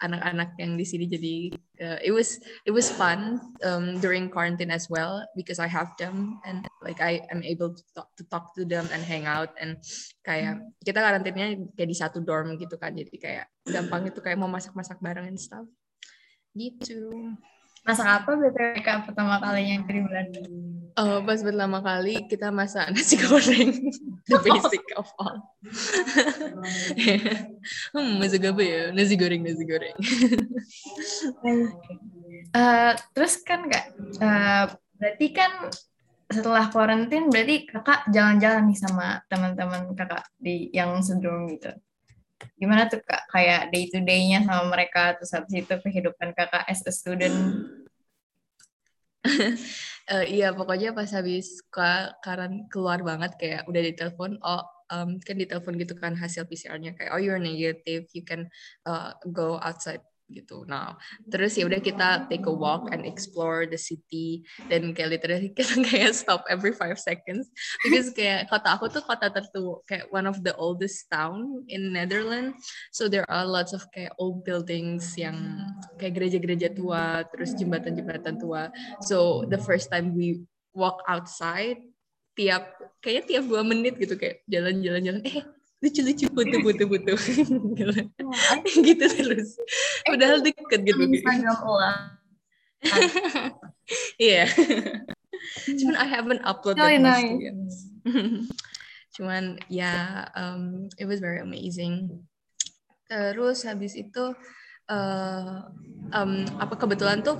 [0.03, 1.35] anak-anak yang di sini jadi
[1.83, 6.39] uh, it was it was fun um, during quarantine as well because I have them
[6.47, 9.77] and like I am able to talk to talk to them and hang out and
[10.23, 12.95] kayak kita karantinanya kayak di satu dorm gitu kan.
[12.95, 15.67] Jadi kayak gampang itu kayak mau masak-masak bareng and stuff.
[16.55, 17.35] Gitu
[17.83, 20.39] Masak apa BTW pertama kalinya di Belanda?
[20.95, 23.91] Uh, pas pertama kali kita masak nasi goreng,
[24.29, 25.35] the basic of all.
[27.97, 28.81] hmm, masak apa ya?
[28.95, 29.97] Nasi goreng, nasi goreng.
[32.55, 33.91] uh, terus kan kak,
[34.21, 34.69] uh,
[35.01, 35.51] berarti kan
[36.31, 41.73] setelah karantin berarti kakak jalan-jalan nih sama teman-teman kakak di yang sedang gitu
[42.59, 43.27] gimana tuh kak?
[43.31, 47.67] Kayak day to day-nya sama mereka terus habis itu kehidupan kakak as a student?
[49.23, 51.63] Uh, iya pokoknya pas habis
[52.19, 57.11] karena keluar banget kayak udah ditelepon oh um, kan ditelepon gitu kan hasil PCR-nya kayak
[57.15, 58.05] oh you're negative.
[58.13, 58.51] You can
[58.85, 60.03] uh, go outside
[60.33, 60.65] gitu.
[60.65, 60.97] Nah,
[61.29, 65.79] terus ya udah kita take a walk and explore the city dan kayak literally kita
[65.85, 67.53] kayak stop every five seconds
[67.85, 72.57] because kayak kota aku tuh kota tertua kayak one of the oldest town in Netherlands.
[72.89, 75.63] So there are lots of kayak old buildings yang
[76.01, 78.73] kayak gereja-gereja tua, terus jembatan-jembatan tua.
[79.05, 80.43] So the first time we
[80.73, 81.77] walk outside
[82.33, 85.45] tiap kayaknya tiap dua menit gitu kayak jalan-jalan-jalan eh
[85.83, 87.13] lucu-lucu foto-foto-foto
[88.87, 89.05] gitu.
[89.05, 89.59] Terus.
[90.07, 91.59] Padahal deket gitu Instagram
[94.15, 94.47] iya.
[95.79, 97.83] Cuman I haven't upload oh, that nice.
[99.13, 102.23] cuman ya um, it was very amazing.
[103.05, 104.33] Terus habis itu
[104.89, 105.67] uh,
[106.13, 107.39] um, apa kebetulan tuh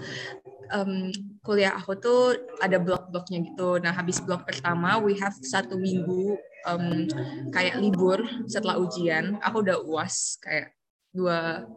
[0.73, 1.11] um,
[1.43, 2.21] kuliah aku tuh
[2.63, 3.77] ada blok-bloknya gitu.
[3.79, 7.07] Nah habis blok pertama we have satu minggu um,
[7.51, 9.37] kayak libur setelah ujian.
[9.43, 10.73] Aku udah uas kayak
[11.13, 11.69] dua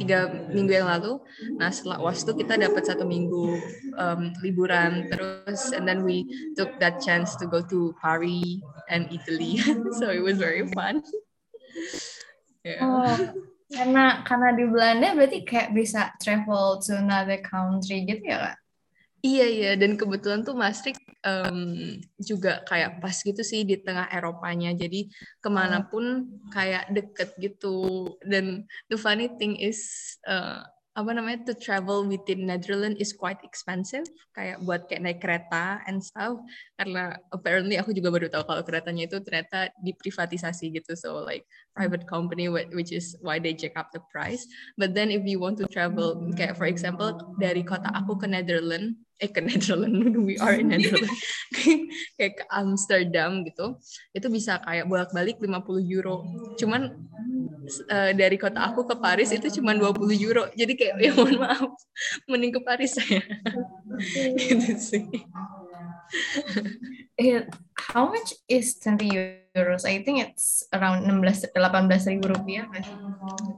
[0.00, 1.20] tiga minggu yang lalu.
[1.60, 3.60] Nah setelah uas tuh kita dapat satu minggu
[3.98, 6.24] um, liburan terus, and then we
[6.56, 9.60] took that chance to go to Paris and Italy.
[10.00, 11.02] so it was very fun.
[12.66, 12.80] yeah.
[12.80, 18.56] Oh, karena karena di Belanda berarti kayak bisa travel to another country gitu ya kak?
[19.22, 19.72] Iya iya.
[19.78, 24.74] Dan kebetulan tuh Maastricht um, juga kayak pas gitu sih di tengah Eropanya.
[24.74, 25.06] Jadi
[25.38, 28.10] ke mana pun kayak deket gitu.
[28.26, 29.78] Dan the funny thing is
[30.26, 34.04] uh, apa namanya to travel within Netherlands is quite expensive.
[34.36, 36.36] Kayak buat kayak naik kereta and stuff.
[36.76, 40.92] Karena apparently aku juga baru tahu kalau keretanya itu ternyata diprivatisasi gitu.
[40.92, 44.44] So like private company which is why they check up the price.
[44.76, 49.00] But then if you want to travel kayak for example dari kota aku ke Netherlands
[49.22, 51.22] eh ke Netherlands we are in Netherlands
[52.18, 53.78] kayak ke Amsterdam gitu
[54.10, 56.26] itu bisa kayak bolak-balik 50 euro
[56.58, 56.90] cuman
[57.90, 60.44] uh, dari kota aku ke Paris itu cuma 20 euro.
[60.54, 61.70] Jadi kayak ya mohon maaf,
[62.30, 63.22] mending ke Paris saya.
[64.36, 65.04] gitu sih.
[67.92, 69.84] How much is 20 euros?
[69.84, 72.66] I think it's around 16 18 ribu rupiah.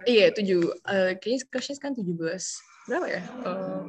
[0.05, 0.63] Iya, tujuh.
[0.85, 2.05] Uh, kayaknya kan 17
[2.85, 3.23] berapa ya?
[3.49, 3.89] Oh,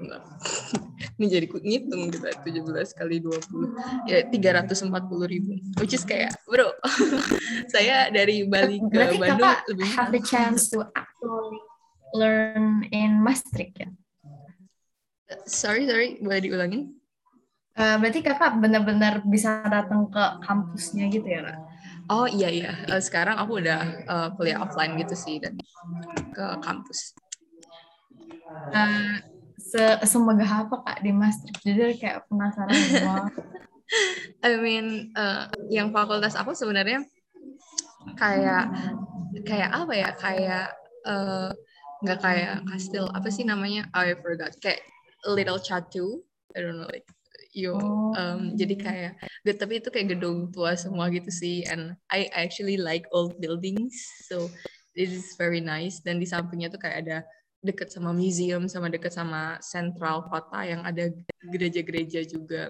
[1.16, 3.72] Ini jadi ngitung gitu, 17 kali 20.
[4.04, 4.92] Ya, 340
[5.32, 5.56] ribu.
[5.80, 6.76] Which is kayak, bro,
[7.74, 11.64] saya dari Bali ke Berarti Bandung kakak lebih have the chance to actually
[12.12, 13.90] learn in Maastricht ya?
[15.48, 17.00] Sorry, sorry, boleh diulangin?
[17.76, 21.60] Uh, berarti kakak benar-benar bisa datang ke kampusnya gitu ya kak?
[22.06, 25.60] Oh iya iya, uh, sekarang aku udah uh, kuliah offline gitu sih dan
[26.32, 27.16] ke kampus.
[28.72, 29.20] Uh,
[29.66, 31.62] se semegah apa kak di Maastricht?
[31.66, 33.26] Jadi kayak penasaran semua.
[34.46, 37.06] I mean, uh, yang fakultas aku sebenarnya
[38.14, 38.70] kayak
[39.46, 40.10] kayak apa ya?
[40.14, 40.68] Kayak
[42.06, 43.90] nggak uh, kayak kastil apa sih namanya?
[43.98, 44.54] I forgot.
[44.62, 44.86] Kayak
[45.26, 46.22] Little Chatu.
[46.56, 47.10] I don't know like
[47.56, 48.12] you oh.
[48.20, 49.12] um, jadi kayak
[49.56, 53.96] tapi itu kayak gedung tua semua gitu sih and I actually like old buildings
[54.28, 54.52] so
[54.94, 57.18] it is very nice dan di sampingnya tuh kayak ada
[57.66, 61.10] deket sama museum sama deket sama central kota yang ada
[61.50, 62.70] gereja-gereja juga.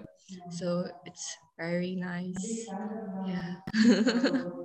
[0.50, 2.72] So it's very nice.
[3.22, 3.60] Yeah.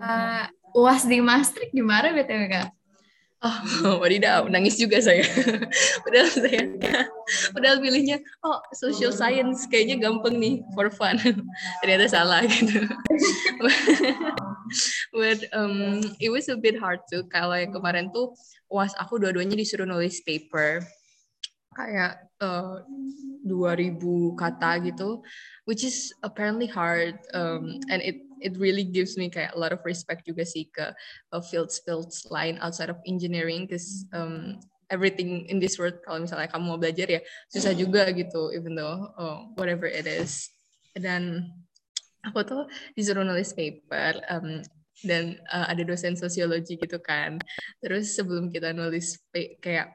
[0.00, 0.44] Uh,
[0.76, 2.68] uas di Maastricht gimana btw kak
[3.40, 5.24] Oh, wadidaw, nangis juga saya.
[6.04, 6.60] padahal saya,
[7.56, 11.16] padahal pilihnya, oh, social science kayaknya gampang nih, for fun.
[11.80, 12.84] Ternyata salah gitu.
[15.16, 17.24] But um, it was a bit hard too.
[17.32, 18.36] Kalau yang kemarin tuh,
[18.68, 20.84] was aku dua-duanya disuruh nulis paper
[21.76, 22.82] kayak uh,
[23.46, 23.96] 2000
[24.36, 25.22] kata gitu,
[25.64, 29.80] which is apparently hard um, and it it really gives me kayak a lot of
[29.84, 30.92] respect juga sih ke
[31.32, 34.58] uh, fields fields lain outside of engineering because um,
[34.90, 37.20] everything in this world kalau misalnya kamu mau belajar ya
[37.52, 40.50] susah juga gitu even though uh, whatever it is.
[40.96, 41.46] Dan
[42.26, 42.62] aku tuh?
[42.98, 44.58] Disuruh nulis paper um,
[45.06, 47.38] dan uh, ada dosen sosiologi gitu kan.
[47.78, 49.16] Terus sebelum kita nulis
[49.62, 49.94] kayak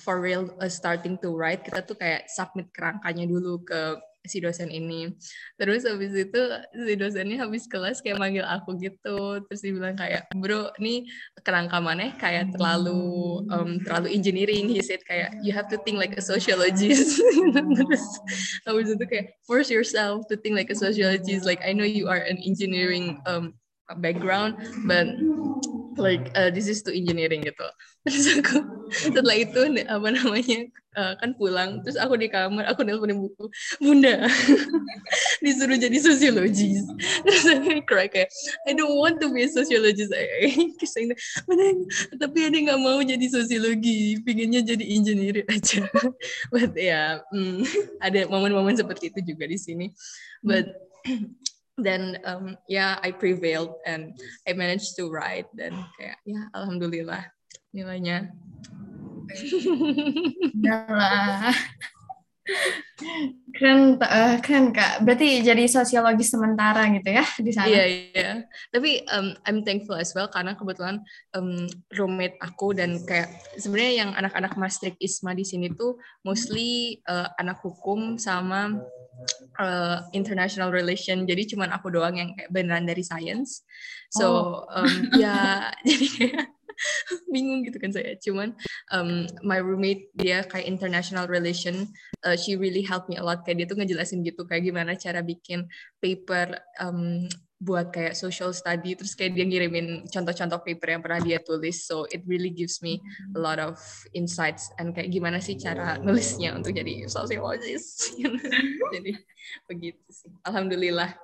[0.00, 4.70] for real uh, starting to write kita tuh kayak submit kerangkanya dulu ke si dosen
[4.70, 5.10] ini.
[5.58, 9.42] Terus habis itu si dosennya habis kelas kayak manggil aku gitu.
[9.46, 11.10] Terus dia bilang kayak, bro, ini
[11.42, 14.70] kerangka mana kayak terlalu um, terlalu engineering.
[14.70, 17.18] He said kayak, you have to think like a sociologist.
[17.78, 18.04] Terus
[18.66, 21.42] habis itu kayak, force yourself to think like a sociologist.
[21.42, 23.58] Like, I know you are an engineering um,
[23.98, 24.54] background,
[24.86, 25.10] but
[26.06, 27.68] like uh, this is to engineering gitu.
[28.08, 30.66] Terus aku setelah itu apa namanya
[30.98, 33.46] uh, kan pulang terus aku di kamar aku nelponin buku.
[33.78, 34.26] Bunda
[35.44, 36.82] disuruh jadi sosiologis.
[37.22, 38.26] Terus aku cry kayak
[38.66, 40.10] I don't want to be a sociologist.
[40.82, 41.14] Kisah
[42.18, 45.86] tapi ada nggak mau jadi sosiologi pinginnya jadi engineer aja.
[46.50, 47.62] But ya yeah, mm,
[48.02, 49.94] ada momen-momen seperti itu juga di sini.
[50.42, 50.74] But
[51.82, 54.14] then um, yeah I prevailed and
[54.48, 57.28] I managed to write dan kayak ya alhamdulillah
[57.72, 58.30] nilainya.
[60.92, 61.54] Lah.
[63.54, 65.06] Keren uh, keren kak.
[65.06, 67.70] Berarti jadi sosiologi sementara gitu ya di sana?
[67.70, 68.10] Iya yeah, iya.
[68.18, 68.36] Yeah.
[68.74, 70.98] tapi um, I'm thankful as well karena kebetulan
[71.38, 73.30] um, roommate aku dan kayak
[73.62, 78.74] sebenarnya yang anak-anak Maastricht Isma di sini tuh mostly uh, anak hukum sama
[79.58, 81.24] uh, international relation.
[81.28, 83.64] Jadi cuman aku doang yang kayak beneran dari science.
[84.12, 84.26] So
[84.68, 84.82] oh.
[84.82, 86.08] um, ya jadi
[87.32, 88.16] bingung gitu kan saya.
[88.18, 88.56] Cuman
[88.90, 91.88] um, my roommate dia kayak international relation
[92.24, 93.44] uh, she really helped me a lot.
[93.44, 95.66] Kayak dia tuh ngejelasin gitu kayak gimana cara bikin
[96.02, 97.26] paper um,
[97.62, 101.86] buat kayak social study terus kayak dia ngirimin contoh-contoh paper yang pernah dia tulis.
[101.86, 102.98] So it really gives me
[103.34, 103.78] a lot of
[104.10, 108.18] insights and kayak gimana sih cara nulisnya untuk jadi sosiologis.
[108.94, 109.12] Jadi
[109.70, 110.30] begitu sih.
[110.44, 111.16] Alhamdulillah.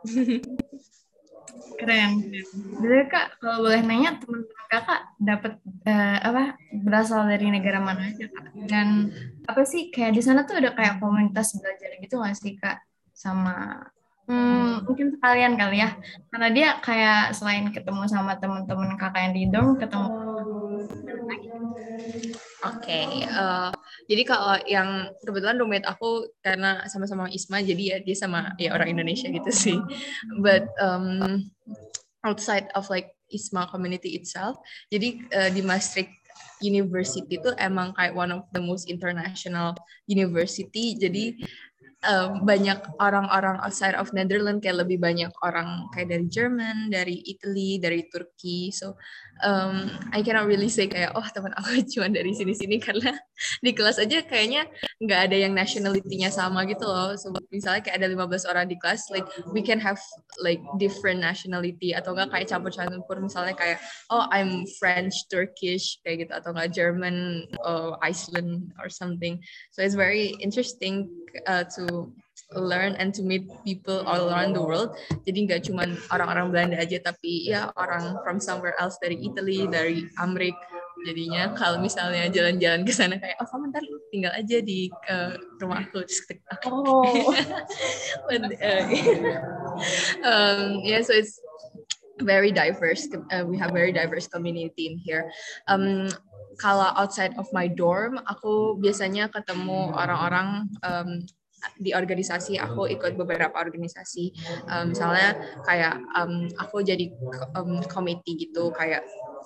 [1.79, 2.11] Keren.
[2.81, 5.53] Jadi kak kalau boleh nanya teman-teman kakak dapat
[5.87, 8.55] uh, apa berasal dari negara mana aja kak?
[8.69, 9.11] Dan
[9.47, 12.83] apa sih kayak di sana tuh ada kayak komunitas belajar gitu nggak sih kak?
[13.15, 13.83] Sama
[14.29, 15.97] Hmm, mungkin sekalian kali ya.
[16.29, 20.09] Karena dia kayak selain ketemu sama teman-teman kakak yang di dorm, ketemu
[22.59, 23.71] Oke, okay, uh, eh,
[24.11, 28.99] jadi kalau yang kebetulan roommate aku karena sama-sama Isma, jadi ya dia sama ya orang
[28.99, 29.79] Indonesia gitu sih.
[30.43, 31.47] But um,
[32.27, 34.59] outside of like Isma community itself,
[34.91, 36.11] jadi uh, di Maastricht
[36.59, 39.79] University itu emang kayak one of the most international
[40.11, 40.99] university.
[40.99, 41.39] Jadi
[42.07, 47.83] um, banyak orang-orang outside of Netherlands kayak lebih banyak orang kayak dari Jerman, dari Italy,
[47.83, 48.71] dari Turki.
[48.71, 48.95] So
[49.45, 53.15] um, I cannot really say kayak oh teman aku cuma dari sini-sini karena
[53.65, 54.67] di kelas aja kayaknya
[54.99, 57.15] nggak ada yang nationality-nya sama gitu loh.
[57.15, 60.01] So misalnya kayak ada 15 orang di kelas, like we can have
[60.43, 63.79] like different nationality atau enggak kayak campur-campur misalnya kayak
[64.11, 69.39] oh I'm French, Turkish kayak gitu atau enggak German, uh, Iceland or something.
[69.75, 71.11] So it's very interesting
[71.47, 72.11] uh, to
[72.57, 74.97] learn and to meet people all around the world.
[75.29, 80.09] Jadi nggak cuma orang-orang Belanda aja, tapi ya orang from somewhere else dari Italy, dari
[80.17, 85.37] Amerika, jadinya kalau misalnya jalan-jalan ke sana kayak oh kamu ntar tinggal aja di uh,
[85.63, 86.03] rumah aku
[86.71, 87.31] oh.
[88.27, 88.83] But, uh,
[90.27, 91.39] um, yeah so it's
[92.19, 95.31] very diverse uh, we have very diverse community in here
[95.71, 96.11] um,
[96.59, 101.23] kalau outside of my dorm aku biasanya ketemu orang-orang um,
[101.79, 104.31] di organisasi aku ikut beberapa organisasi.
[104.71, 107.11] Um, misalnya kayak um, aku jadi
[107.59, 109.03] um, komite gitu kayak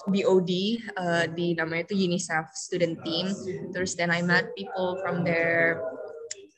[0.08, 0.50] BOD
[0.98, 3.30] uh, di namanya itu UNICEF student team.
[3.70, 5.80] Terus then I met people from there.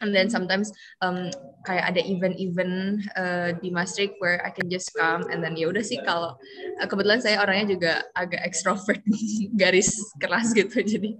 [0.02, 1.30] And then sometimes um,
[1.64, 5.80] kayak ada event-event uh, di Maastricht where I can just come and then ya udah
[5.80, 6.36] sih kalau
[6.78, 9.00] uh, kebetulan saya orangnya juga agak extrovert
[9.60, 10.84] garis keras gitu.
[10.84, 11.16] Jadi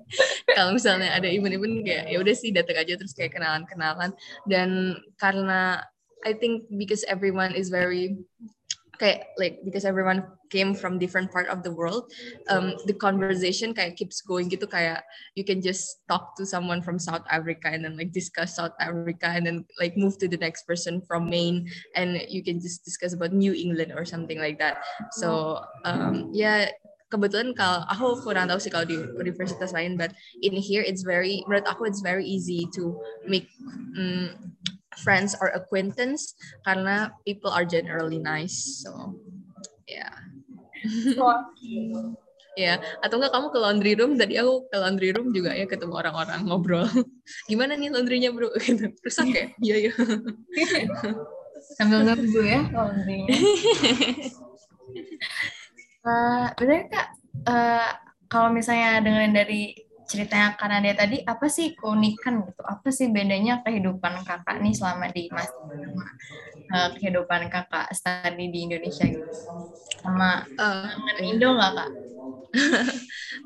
[0.53, 4.12] kalau misalnya ada event-event kayak ya udah sih datang aja terus kayak kenalan-kenalan.
[4.45, 5.80] Dan karena
[6.24, 8.16] I think because everyone is very
[8.99, 12.07] kayak like because everyone came from different part of the world
[12.51, 15.03] um, the conversation kayak keeps going gitu kayak
[15.34, 19.26] you can just talk to someone from South Africa and then like discuss South Africa
[19.30, 21.66] and then like move to the next person from Maine
[21.99, 24.84] and you can just discuss about New England or something like that.
[25.18, 26.70] So um, yeah
[27.14, 30.11] kebetulan kalau aku kurang tahu sih kalau di universitas lain but
[30.42, 33.47] in here it's very menurut aku it's very easy to make
[33.95, 34.34] um,
[35.01, 38.82] friends or acquaintance karena people are generally nice.
[38.84, 39.18] So,
[39.88, 40.14] yeah.
[42.55, 45.95] ya, atau enggak kamu ke laundry room, tadi aku ke laundry room juga ya ketemu
[45.99, 46.86] orang-orang ngobrol.
[47.51, 48.51] Gimana nih laundrynya bro?
[48.62, 48.95] Gitu.
[49.03, 49.47] Rusak ya?
[49.59, 49.92] Iya, iya.
[51.74, 53.28] Sambil nunggu ya laundrynya.
[56.07, 57.09] uh, bener kak,
[57.49, 57.90] uh,
[58.30, 63.65] kalau misalnya dengan dari ceritanya karena dia tadi apa sih keunikan gitu apa sih bedanya
[63.65, 65.49] kehidupan kakak nih selama di mas
[66.73, 69.33] uh, kehidupan kakak study di Indonesia gitu
[70.05, 71.91] sama uh, Indo nggak kak?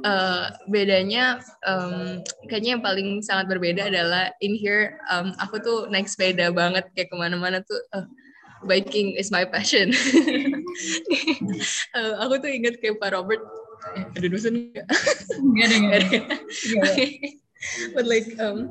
[0.04, 6.10] uh, bedanya um, kayaknya yang paling sangat berbeda adalah in here um, aku tuh naik
[6.10, 8.06] sepeda banget kayak ke mana-mana tuh uh,
[8.66, 9.94] biking is my passion.
[11.94, 13.57] uh, aku tuh inget kayak Pak Robert eh,
[13.96, 14.86] ada dosen nggak?
[15.38, 16.18] Nggak ada nggak ada.
[17.94, 18.70] But like um,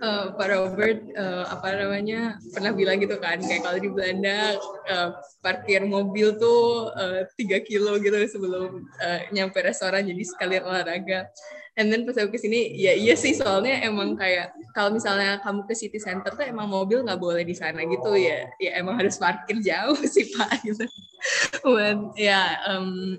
[0.00, 4.56] uh, Pak Robert uh, apa namanya pernah bilang gitu kan kayak kalau di Belanda
[4.88, 5.08] uh,
[5.44, 6.90] parkir mobil tuh
[7.36, 11.28] tiga uh, kilo gitu sebelum uh, nyampe restoran jadi sekalian olahraga.
[11.74, 15.66] And then pas aku ke sini ya iya sih soalnya emang kayak kalau misalnya kamu
[15.66, 19.18] ke city center tuh emang mobil nggak boleh di sana gitu ya ya emang harus
[19.18, 20.86] parkir jauh sih pak gitu.
[21.66, 23.18] But ya yeah, um,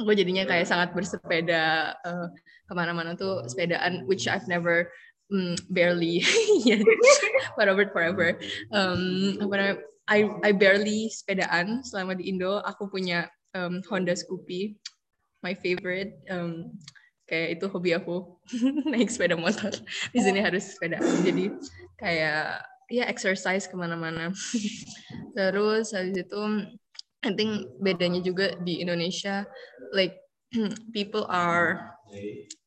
[0.00, 2.28] aku jadinya kayak sangat bersepeda uh,
[2.66, 4.88] ke mana-mana tuh sepedaan which I've never
[5.28, 6.24] um, barely
[6.68, 6.84] yet
[7.60, 8.40] whatever forever
[8.72, 12.62] um, apa I I barely sepedaan selama di Indo.
[12.62, 13.26] Aku punya
[13.58, 14.78] um, Honda Scoopy
[15.42, 16.14] my favorite.
[16.30, 16.78] Um,
[17.26, 18.38] kayak itu hobi aku
[18.90, 19.74] naik sepeda motor.
[20.14, 21.02] Di sini harus sepeda.
[21.26, 21.50] Jadi
[21.98, 24.30] kayak ya exercise ke mana-mana.
[25.36, 26.40] Terus habis itu
[27.26, 29.42] I think bedanya juga di Indonesia
[29.90, 30.14] like
[30.96, 31.96] people are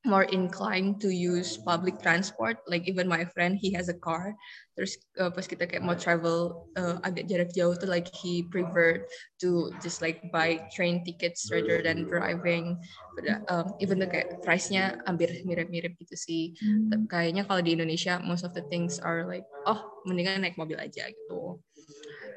[0.06, 2.58] more inclined to use public transport.
[2.68, 4.36] Like even my friend he has a car.
[4.76, 9.04] Terus uh, pas kita kayak mau travel uh, agak jarak jauh tuh like he prefer
[9.44, 12.80] to just like buy train tickets rather than driving.
[13.16, 16.44] But, um, even though kayak price-nya hampir mirip-mirip gitu sih.
[16.64, 17.08] Hmm.
[17.12, 21.12] kayaknya kalau di Indonesia most of the things are like oh mendingan naik mobil aja
[21.12, 21.60] gitu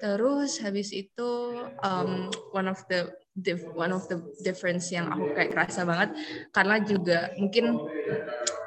[0.01, 1.31] Terus habis itu
[1.83, 3.13] um, one of the
[3.73, 6.13] one of the difference yang aku kayak kerasa banget
[6.53, 7.81] karena juga mungkin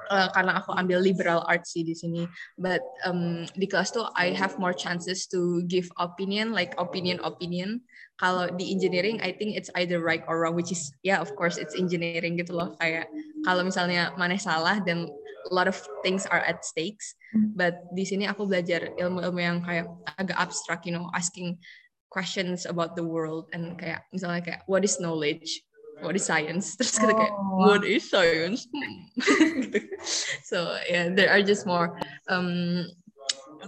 [0.10, 2.26] uh, karena aku ambil liberal arts sih di sini
[2.58, 7.86] but um, di kelas tuh I have more chances to give opinion like opinion opinion.
[8.16, 11.60] Kalau di engineering I think it's either right or wrong which is yeah of course
[11.60, 13.12] it's engineering gitu loh kayak
[13.44, 15.12] kalau misalnya mana salah dan
[15.50, 17.14] a lot of things are at stakes.
[17.34, 17.54] Hmm.
[17.54, 19.88] But di sini aku belajar ilmu-ilmu yang kayak
[20.18, 21.62] agak abstrak, you know, asking
[22.10, 25.62] questions about the world and kayak misalnya kayak what is knowledge,
[26.00, 27.68] what is science, terus kita kayak oh.
[27.68, 28.66] what is science.
[30.50, 32.00] so yeah, there are just more
[32.32, 32.88] um,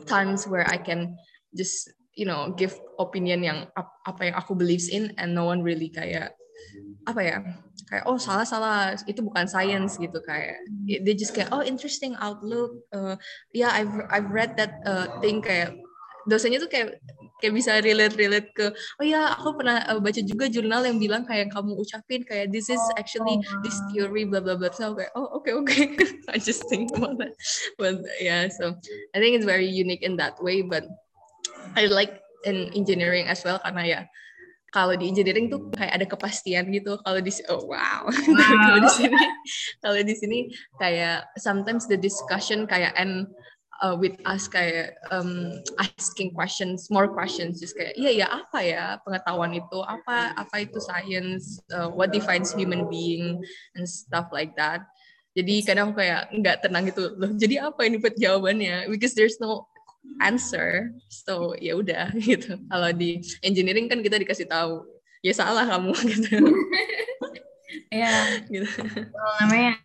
[0.08, 1.20] times where I can
[1.52, 5.94] just you know give opinion yang apa yang aku believes in and no one really
[5.94, 6.34] kayak
[7.06, 7.38] apa ya
[7.88, 8.94] kayak oh salah salah.
[9.08, 10.62] Itu bukan science gitu kayak.
[10.86, 12.84] they just kayak oh interesting outlook.
[12.92, 13.16] Uh,
[13.56, 15.80] yeah I've I've read that uh, thing kayak
[16.28, 17.00] dosennya tuh kayak
[17.40, 21.24] kayak bisa relate relate ke oh ya aku pernah uh, baca juga jurnal yang bilang
[21.24, 25.40] kayak kamu ucapin kayak this is actually this theory blah blah blah so kayak oh
[25.40, 25.96] oke okay, oke okay.
[26.34, 27.38] I just think about that.
[27.80, 28.76] But yeah so
[29.16, 30.84] I think it's very unique in that way but
[31.80, 34.02] I like in engineering as well karena ya
[34.78, 37.02] kalau di engineering tuh kayak ada kepastian gitu.
[37.02, 38.58] Kalau di oh wow, wow.
[38.62, 39.22] kalau di sini
[39.82, 40.40] kalau di sini
[40.78, 43.26] kayak sometimes the discussion kayak and
[43.82, 47.58] uh, with us kayak um, asking questions more questions.
[47.58, 49.80] Just kayak iya ya apa ya pengetahuan itu?
[49.82, 51.58] Apa apa itu science?
[51.74, 53.42] Uh, what defines human being?
[53.74, 54.86] And stuff like that.
[55.34, 57.18] Jadi kadang kayak nggak tenang gitu.
[57.18, 58.94] Loh jadi apa ini buat jawabannya?
[58.94, 59.66] Because there's no
[60.24, 64.84] answer so ya udah gitu kalau di engineering kan kita dikasih tahu
[65.26, 66.40] ya salah kamu gitu
[67.92, 68.80] ya gitu.
[69.12, 69.80] Well, namanya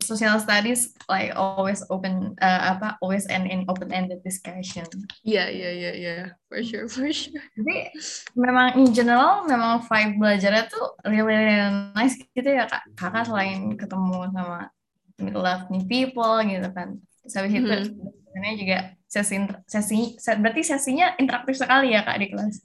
[0.00, 4.86] social studies like always open uh, apa always end in open ended discussion.
[5.22, 6.14] Iya iya iya iya
[6.48, 7.42] for sure for sure.
[7.58, 7.92] Jadi
[8.34, 11.56] memang in general memang vibe belajarnya tuh really, really
[11.92, 12.82] nice gitu ya kak.
[12.96, 14.72] Kakak selain ketemu sama
[15.20, 16.98] love new people gitu kan.
[17.28, 18.56] Terus habis itu mm-hmm.
[18.56, 19.36] juga sesi
[19.68, 22.56] sesi berarti sesinya interaktif sekali ya kak di kelas?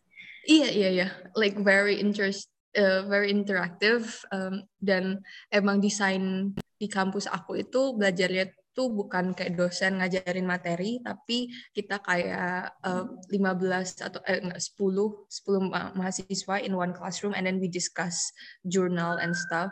[0.48, 1.08] Iya iya iya.
[1.36, 2.48] Like very interest
[2.80, 5.20] uh, very interactive um, dan
[5.52, 11.46] emang desain di kampus aku itu belajarnya tuh bukan kayak dosen ngajarin materi tapi
[11.78, 14.82] kita kayak uh, 15 atau eh, enggak, 10
[15.30, 18.34] 10 ma mahasiswa in one classroom and then we discuss
[18.66, 19.70] journal and stuff.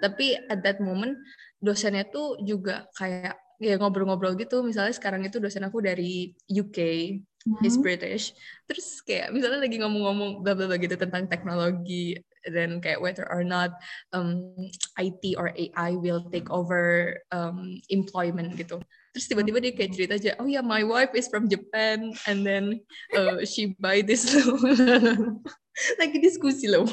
[0.00, 1.20] Tapi at that moment
[1.60, 4.62] dosennya tuh juga kayak ya ngobrol-ngobrol gitu.
[4.62, 6.78] Misalnya sekarang itu dosen aku dari UK
[7.18, 7.66] mm-hmm.
[7.66, 8.24] is British.
[8.70, 12.16] Terus kayak misalnya lagi ngomong-ngomong bla bla gitu tentang teknologi
[12.48, 13.76] dan kayak whether or not
[14.14, 14.54] um,
[14.96, 18.78] IT or AI will take over um, employment gitu.
[19.12, 22.46] Terus tiba-tiba dia kayak cerita aja oh ya yeah, my wife is from Japan and
[22.46, 22.78] then
[23.18, 24.30] uh, she buy this
[26.00, 26.86] lagi diskusi loh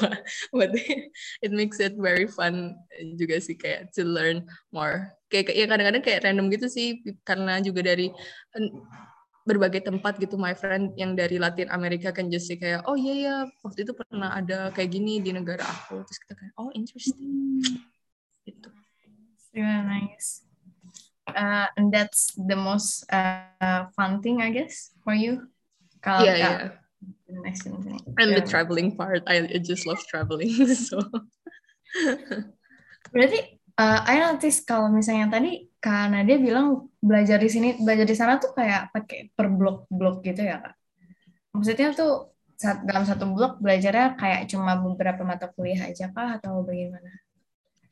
[0.54, 0.70] but
[1.44, 2.74] it makes it very fun
[3.18, 7.82] juga sih kayak to learn more kayak ya kadang-kadang kayak random gitu sih karena juga
[7.82, 8.14] dari
[9.46, 13.36] berbagai tempat gitu my friend yang dari Latin Amerika kan just kayak oh iya ya
[13.62, 17.78] waktu itu pernah ada kayak gini di negara aku terus kita kayak oh interesting hmm.
[18.42, 18.68] itu
[19.54, 20.42] really nice
[21.30, 25.46] uh, and that's the most uh, fun thing I guess for you
[26.02, 26.58] kalau yeah, yeah.
[27.26, 27.82] Next and
[28.18, 28.38] yeah.
[28.38, 30.50] the traveling part I, I just love traveling
[30.90, 30.98] so
[33.14, 38.16] berarti uh, I notice kalau misalnya tadi karena dia bilang belajar di sini belajar di
[38.16, 40.74] sana tuh kayak pakai per blok-blok gitu ya kak?
[41.56, 46.64] Maksudnya tuh saat dalam satu blok belajarnya kayak cuma beberapa mata kuliah aja kah atau
[46.64, 47.12] bagaimana?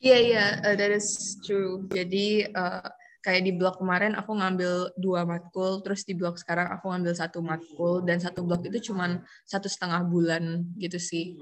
[0.01, 1.85] Iya yeah, iya yeah, uh, that is true.
[1.93, 2.89] Jadi uh,
[3.25, 7.41] kayak di blok kemarin aku ngambil dua matkul, terus di blok sekarang aku ngambil satu
[7.41, 11.41] matkul, dan satu blok itu cuma satu setengah bulan gitu sih.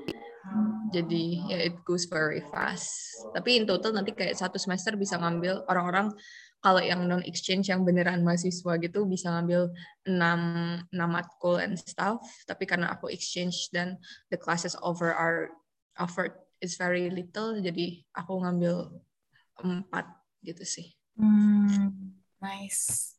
[0.96, 3.20] Jadi ya it goes very fast.
[3.36, 6.16] Tapi in total nanti kayak satu semester bisa ngambil orang-orang
[6.64, 9.68] kalau yang non exchange yang beneran mahasiswa gitu bisa ngambil
[10.08, 12.24] 6 6 matkul and stuff.
[12.48, 14.00] Tapi karena aku exchange dan
[14.32, 15.52] the classes over are
[16.00, 16.32] offered
[16.64, 18.88] is very little jadi aku ngambil
[19.60, 20.08] empat
[20.48, 21.90] gitu sih hmm,
[22.42, 23.14] nice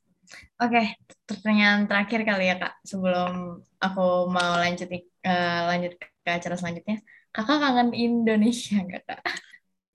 [0.59, 0.97] oke okay,
[1.29, 4.89] pertanyaan terakhir kali ya kak sebelum aku mau lanjut
[5.27, 6.99] uh, lanjut ke acara selanjutnya
[7.35, 9.23] kakak kangen Indonesia nggak kak?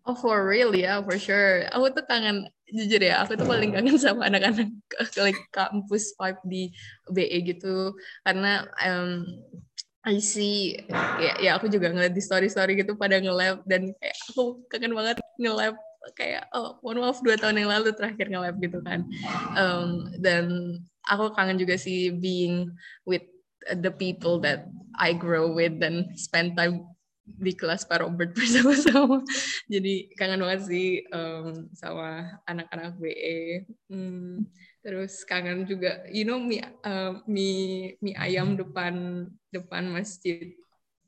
[0.07, 1.69] Oh for real ya, yeah, for sure.
[1.69, 4.73] Aku tuh kangen, jujur ya, aku tuh paling kangen sama anak-anak
[5.21, 6.63] like kampus vibe di
[7.13, 7.93] BE gitu.
[8.25, 9.29] Karena um,
[10.01, 10.81] I see,
[11.21, 15.21] ya, ya aku juga ngeliat di story-story gitu pada nge-lab dan kayak aku kangen banget
[15.37, 15.77] nge-lab
[16.15, 19.03] kayak oh mohon maaf dua tahun yang lalu terakhir nge-lab gitu kan.
[19.55, 20.45] Um, dan
[21.07, 22.71] aku kangen juga sih being
[23.03, 23.25] with
[23.67, 26.87] the people that I grow with dan spend time
[27.37, 29.21] di kelas Pak Robert bersama-sama.
[29.69, 33.69] Jadi kangen banget sih um, sama anak-anak BE.
[33.91, 34.49] Hmm,
[34.81, 40.55] terus kangen juga, you know mie uh, mie mie ayam depan depan masjid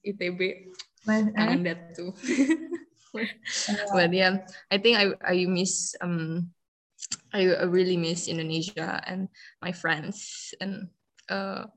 [0.05, 0.69] ITB.
[1.07, 2.13] Kangen that too.
[3.93, 6.51] But yeah, I think I I miss um
[7.33, 9.27] I I really miss Indonesia and
[9.61, 10.87] my friends and
[11.29, 11.67] uh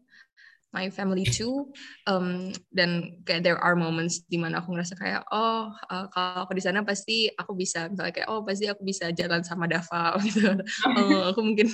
[0.75, 1.70] my family too.
[2.11, 6.59] Um, dan kayak there are moments di mana aku ngerasa kayak oh uh, kalau aku
[6.59, 7.87] di sana pasti aku bisa.
[7.87, 10.59] Misalnya kayak oh pasti aku bisa jalan sama Dava gitu.
[10.99, 11.70] Oh, aku mungkin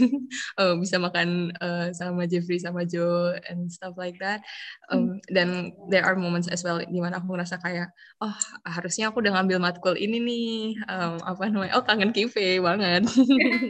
[0.61, 4.45] uh, bisa makan uh, sama Jeffrey sama Joe and stuff like that.
[4.93, 7.89] Um, dan there are moments as well di mana aku ngerasa kayak
[8.21, 8.37] oh
[8.69, 10.61] harusnya aku udah ngambil matkul ini nih.
[10.93, 11.81] Um, apa namanya?
[11.81, 13.09] Oh kangen Kive banget.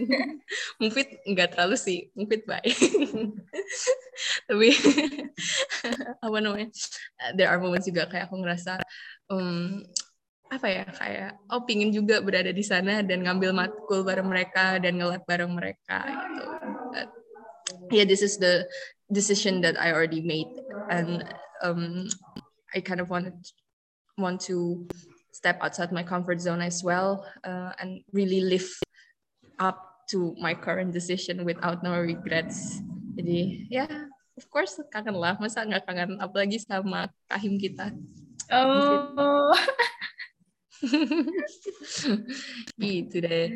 [0.83, 2.11] Mufid nggak terlalu sih.
[2.19, 2.75] Mufid baik
[4.49, 4.71] tapi
[6.25, 6.69] apa namanya?
[7.37, 8.81] There are moments juga kayak aku ngerasa
[9.31, 9.85] um,
[10.51, 14.99] apa ya kayak oh pingin juga berada di sana dan ngambil matkul bareng mereka dan
[14.99, 16.45] ngelab bareng mereka gitu.
[16.91, 17.09] But,
[17.95, 18.67] yeah this is the
[19.15, 20.51] decision that I already made
[20.91, 21.23] and
[21.63, 22.11] um,
[22.75, 23.39] I kind of wanted
[24.19, 24.91] want to
[25.31, 28.67] step outside my comfort zone as well uh, and really live
[29.63, 32.83] up to my current decision without no regrets.
[33.15, 34.10] Jadi ya, yeah,
[34.41, 35.37] of course kangen lah.
[35.37, 37.93] Masa nggak kangen apalagi sama kahim kita.
[38.49, 39.53] Oh.
[42.81, 43.53] gitu deh.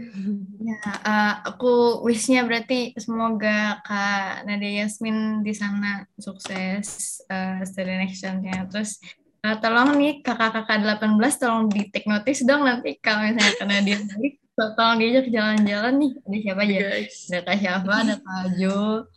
[0.61, 0.77] Ya,
[1.09, 8.69] uh, aku wishnya berarti semoga Kak Nadia Yasmin di sana sukses uh, study next-nya.
[8.69, 9.01] Terus
[9.41, 13.99] uh, tolong nih kakak-kakak 18 tolong di take notice dong nanti kalau misalnya Kak Nadia
[14.05, 16.13] balik tolong diajak jalan-jalan nih.
[16.21, 16.77] Ada siapa aja?
[16.85, 19.09] Ada Kak Syafa, ada Kak Jo,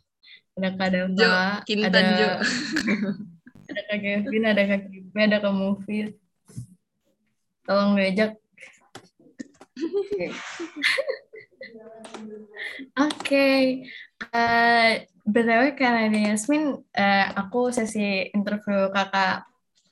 [0.58, 2.30] ada Kak Deva, ada Jo.
[3.70, 6.18] ada Kak Kevin, ada Kak Kipe, ada Kak Mufid.
[7.70, 8.34] Tolong diajak.
[12.98, 13.14] Oke.
[13.22, 13.62] Okay.
[14.34, 19.46] uh, eh, btw karena ada Yasmin uh, aku sesi interview kakak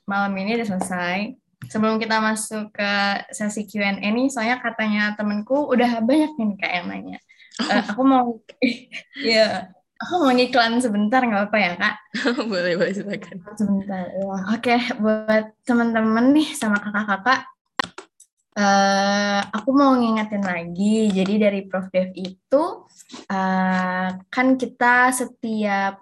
[0.08, 1.38] malam ini udah selesai.
[1.70, 2.92] Sebelum kita masuk ke
[3.30, 7.18] sesi Q&A nih soalnya katanya temenku udah banyak nih kayak yang nanya.
[7.62, 8.26] Uh, aku mau
[9.22, 11.96] ya aku mau ngiklan sebentar nggak apa ya kak
[12.50, 14.80] boleh boleh silakan sebentar ya, oke okay.
[15.00, 17.48] buat teman-teman nih sama kakak-kakak
[18.56, 22.88] Uh, aku mau ngingetin lagi, jadi dari Prof Dev itu
[23.28, 26.00] uh, kan kita setiap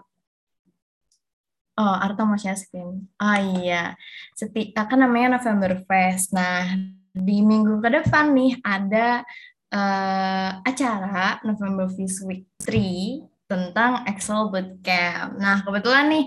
[1.74, 3.11] Oh, Arto mau share screen.
[3.18, 3.99] Oh iya,
[4.38, 6.30] setiap kan namanya November Fest.
[6.30, 6.70] Nah,
[7.11, 9.26] di minggu ke depan nih ada
[9.74, 15.39] uh, acara November Fest Week 3 tentang Excel Bootcamp.
[15.39, 16.25] Nah, kebetulan nih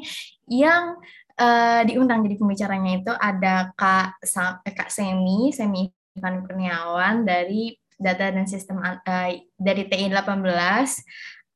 [0.48, 0.96] yang
[1.36, 4.24] uh, diundang jadi pembicaranya itu ada Kak
[4.64, 10.24] Kak Semi, Semi Ivan Kurniawan dari data dan sistem uh, dari TI 18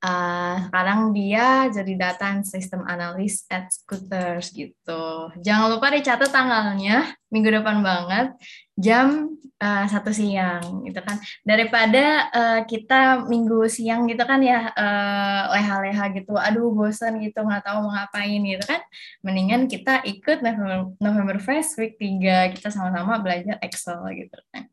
[0.01, 5.29] uh, sekarang dia jadi data sistem analis at Scooters gitu.
[5.39, 8.35] Jangan lupa dicatat tanggalnya minggu depan banget
[8.75, 11.21] jam uh, satu siang gitu kan.
[11.45, 17.63] Daripada uh, kita minggu siang gitu kan ya uh, leha-leha gitu, aduh bosan gitu nggak
[17.63, 18.81] tahu mau ngapain gitu kan.
[19.21, 24.65] Mendingan kita ikut November, November Fest Week 3 kita sama-sama belajar Excel gitu kan.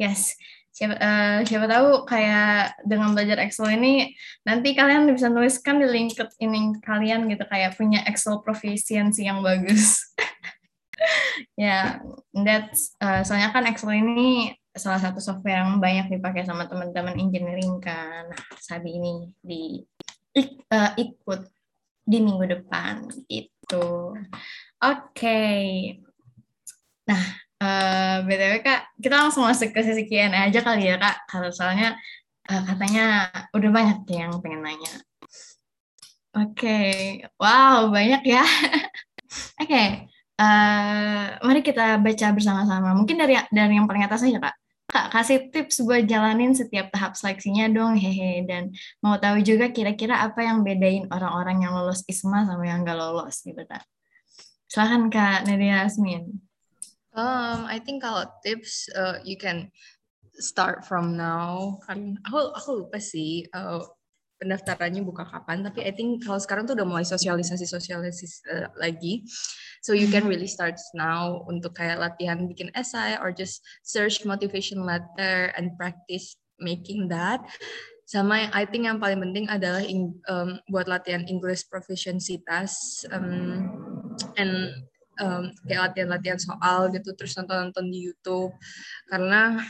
[0.00, 0.34] Yes
[0.72, 4.16] siapa uh, siapa tahu kayak dengan belajar Excel ini
[4.48, 10.00] nanti kalian bisa nuliskan di LinkedIn kalian gitu kayak punya Excel proficiency yang bagus.
[11.60, 12.00] ya, yeah,
[12.32, 17.76] that's uh, soalnya kan Excel ini salah satu software yang banyak dipakai sama teman-teman engineering
[17.76, 18.32] kan.
[18.56, 19.84] Sabi ini di
[20.72, 21.40] uh, ikut
[22.02, 24.16] di minggu depan itu.
[24.16, 25.12] Oke.
[25.12, 25.62] Okay.
[27.06, 27.22] Nah,
[27.62, 31.50] Uh, eh, BTW Kak, kita langsung masuk ke sesi Q&A aja kali ya Kak, karena
[31.54, 31.88] soalnya
[32.50, 34.92] uh, katanya udah banyak yang pengen nanya.
[36.34, 36.92] Oke, okay.
[37.38, 38.42] wow banyak ya.
[39.62, 39.86] Oke, okay.
[40.42, 42.98] uh, eh, mari kita baca bersama-sama.
[42.98, 44.56] Mungkin dari dari yang paling atas aja Kak.
[44.90, 48.42] Kak, kasih tips buat jalanin setiap tahap seleksinya dong, hehe.
[48.42, 52.98] Dan mau tahu juga kira-kira apa yang bedain orang-orang yang lolos ISMA sama yang gak
[52.98, 53.86] lolos gitu Kak.
[54.66, 56.51] Silahkan Kak Nadia Asmin.
[57.12, 59.68] Um, I think kalau tips uh, you can
[60.40, 61.76] start from now.
[61.84, 63.84] Kan aku aku lupa sih uh,
[64.40, 69.22] pendaftarannya buka kapan, tapi I think kalau sekarang tuh udah mulai sosialisasi sosialisasi uh, lagi.
[69.84, 74.82] So you can really start now untuk kayak latihan bikin essay or just search motivation
[74.86, 77.42] letter and practice making that.
[78.08, 83.68] Sama I think yang paling penting adalah in, um, buat latihan English proficiency test um,
[84.38, 84.70] and
[85.20, 88.54] um, kayak latihan-latihan soal gitu terus nonton-nonton di YouTube
[89.10, 89.60] karena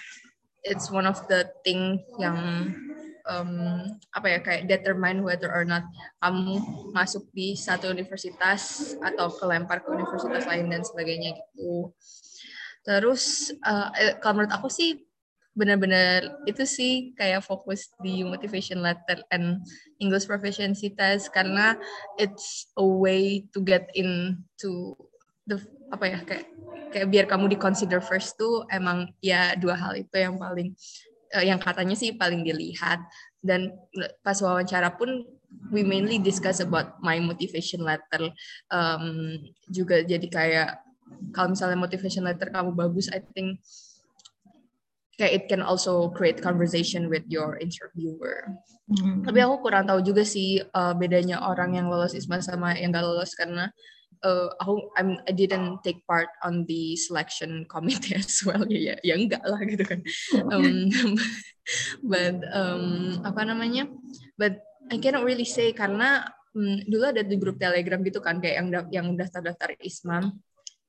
[0.63, 2.39] it's one of the thing yang
[3.27, 5.87] um, apa ya kayak determine whether or not
[6.23, 6.63] kamu
[6.95, 11.91] masuk di satu universitas atau kelempar ke universitas lain dan sebagainya gitu.
[12.83, 15.07] Terus uh, kalau menurut aku sih
[15.53, 19.61] benar-benar itu sih kayak fokus di motivation letter and
[20.01, 21.77] English proficiency test karena
[22.17, 24.97] it's a way to get into
[25.47, 25.59] the
[25.93, 26.47] apa ya kayak
[26.93, 30.77] kayak biar kamu di consider first tuh emang ya dua hal itu yang paling
[31.35, 33.01] uh, yang katanya sih paling dilihat
[33.43, 33.75] dan
[34.23, 35.25] pas wawancara pun
[35.75, 38.31] we mainly discuss about my motivation letter
[38.71, 39.37] um,
[39.69, 40.71] juga jadi kayak
[41.35, 43.61] kalau misalnya motivation letter kamu bagus I think
[45.21, 48.49] kayak it can also create conversation with your interviewer.
[48.89, 49.29] Mm-hmm.
[49.29, 53.05] Tapi aku kurang tahu juga sih uh, bedanya orang yang lolos ISMA sama yang gak
[53.05, 53.69] lolos karena
[54.25, 58.65] uh, aku I'm, I didn't take part on the selection committee as well.
[58.67, 60.01] Ya ya, ya enggak lah gitu kan.
[60.49, 60.89] Um,
[62.11, 63.87] but um, apa namanya?
[64.39, 68.57] But I cannot really say karena um, dulu ada di grup telegram gitu kan kayak
[68.63, 70.43] yang yang daftar daftar ismam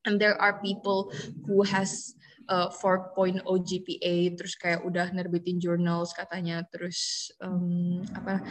[0.05, 1.11] and there are people
[1.47, 2.15] who has
[2.51, 8.43] uh, 4.0 GPA terus kayak udah nerbitin journals katanya terus um, apa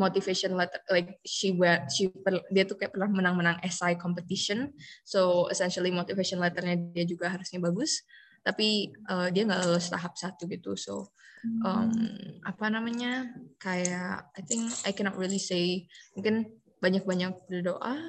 [0.00, 2.08] motivation letter like she were she
[2.48, 4.72] dia tuh kayak pernah menang-menang SI competition.
[5.04, 8.00] So essentially motivation letternya dia juga harusnya bagus.
[8.40, 10.72] Tapi uh, dia nggak lulus tahap satu gitu.
[10.80, 11.12] So
[11.60, 11.92] um,
[12.40, 13.28] apa namanya?
[13.60, 15.84] Kayak I think I cannot really say.
[16.16, 16.48] Mungkin
[16.80, 18.00] banyak-banyak berdoa.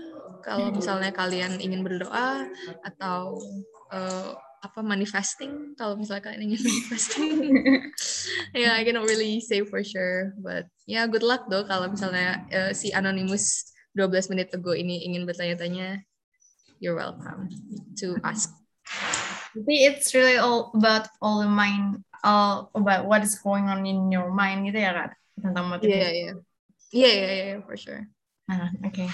[0.41, 2.47] Kalau misalnya kalian ingin berdoa
[2.87, 3.43] atau
[3.91, 7.29] uh, apa manifesting kalau misalnya kalian ingin manifesting
[8.53, 11.89] ya yeah, I cannot really say for sure but ya yeah, good luck though kalau
[11.89, 16.05] misalnya uh, si anonymous 12 menit ago ini ingin bertanya-tanya
[16.79, 17.49] you're welcome
[17.97, 18.53] to ask
[19.51, 24.07] Tapi it's really all about all the mind, all about what is going on in
[24.07, 25.91] your mind gitu ya kak tentang motivasi.
[25.91, 26.33] Iya iya.
[26.91, 28.07] Iya iya iya for sure.
[28.47, 29.07] Ah oke okay.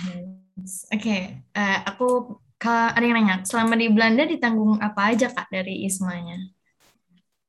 [0.93, 1.21] oke okay.
[1.57, 6.37] uh, aku kak ada yang nanya selama di Belanda ditanggung apa aja kak dari ismanya?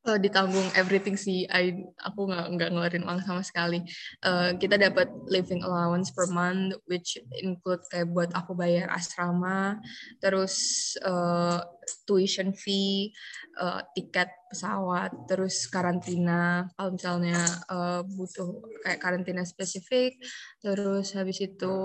[0.08, 1.44] uh, ditanggung everything sih.
[1.52, 3.84] I, aku nggak ngeluarin uang sama sekali.
[4.24, 9.76] Uh, kita dapat living allowance per month, which include kayak buat aku bayar asrama,
[10.24, 10.56] terus
[11.04, 11.60] uh,
[12.08, 13.12] tuition fee,
[13.60, 17.38] uh, tiket pesawat, terus karantina kalau misalnya
[17.68, 20.16] uh, butuh kayak karantina spesifik,
[20.64, 21.76] terus habis itu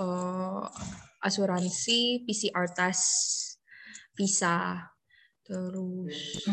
[0.00, 0.64] uh,
[1.22, 3.58] asuransi, PCR test,
[4.18, 4.86] visa
[5.48, 6.44] terus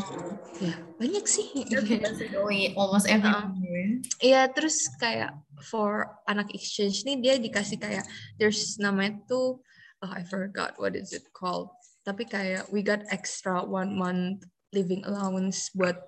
[0.64, 1.68] ya banyak sih.
[2.80, 5.36] Almost everywhere iya terus kayak
[5.68, 8.08] for anak exchange nih dia dikasih kayak
[8.40, 9.60] there's namanya tuh
[10.00, 11.76] oh, I forgot what is it called.
[12.08, 16.00] Tapi kayak we got extra one month living allowance buat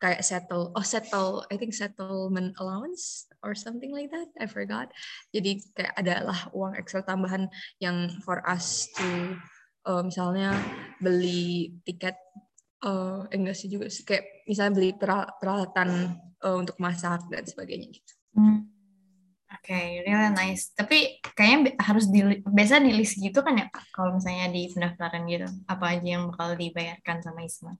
[0.00, 4.88] kayak settle oh settle I think settlement allowance or something like that I forgot
[5.30, 9.36] jadi kayak adalah uang ekstra tambahan yang for us to
[9.84, 10.56] uh, misalnya
[10.98, 12.16] beli tiket
[12.84, 14.90] uh, enggak sih juga sih kayak misalnya beli
[15.40, 18.12] peralatan uh, untuk masak dan sebagainya gitu.
[18.36, 18.68] Hmm.
[19.54, 20.74] Oke, okay, really nice.
[20.76, 25.48] Tapi kayaknya harus di biasa di list gitu kan ya kalau misalnya di pendaftaran gitu.
[25.64, 27.72] Apa aja yang bakal dibayarkan sama Isma?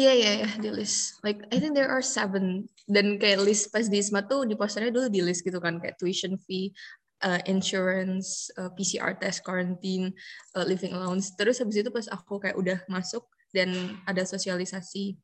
[0.00, 1.20] Iya iya iya di list.
[1.20, 4.88] Like I think there are seven dan kayak list pas di Isma tuh di posternya
[4.88, 6.72] dulu di list gitu kan kayak tuition fee,
[7.20, 10.16] uh, insurance, uh, PCR test, quarantine,
[10.56, 11.36] uh, living allowance.
[11.36, 15.20] Terus habis itu pas aku kayak udah masuk dan ada sosialisasi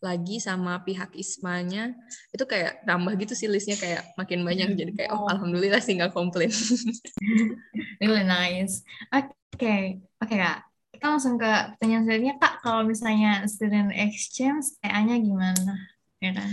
[0.00, 1.92] lagi sama pihak ismanya
[2.32, 5.28] itu kayak nambah gitu sih listnya kayak makin banyak jadi kayak oh.
[5.28, 6.48] alhamdulillah sih nggak komplain.
[8.00, 8.80] really nice.
[9.12, 9.82] Oke okay.
[10.16, 10.73] oke okay, kak
[11.04, 15.76] kita langsung ke pertanyaan selanjutnya kak kalau misalnya student exchange TA-nya gimana
[16.16, 16.48] ya kan?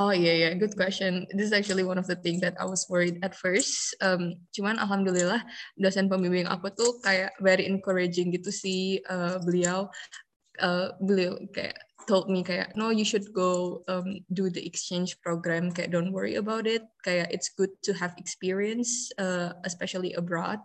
[0.00, 1.28] Oh iya yeah, yeah, good question.
[1.36, 3.92] This is actually one of the things that I was worried at first.
[4.00, 5.44] Um, cuman alhamdulillah
[5.76, 9.92] dosen pembimbing aku tuh kayak very encouraging gitu sih uh, beliau.
[10.56, 11.76] Uh, beliau kayak
[12.06, 16.36] told me kayak no you should go um, do the exchange program kayak don't worry
[16.36, 16.82] about it.
[17.04, 20.58] Kayak it's good to have experience uh, especially abroad.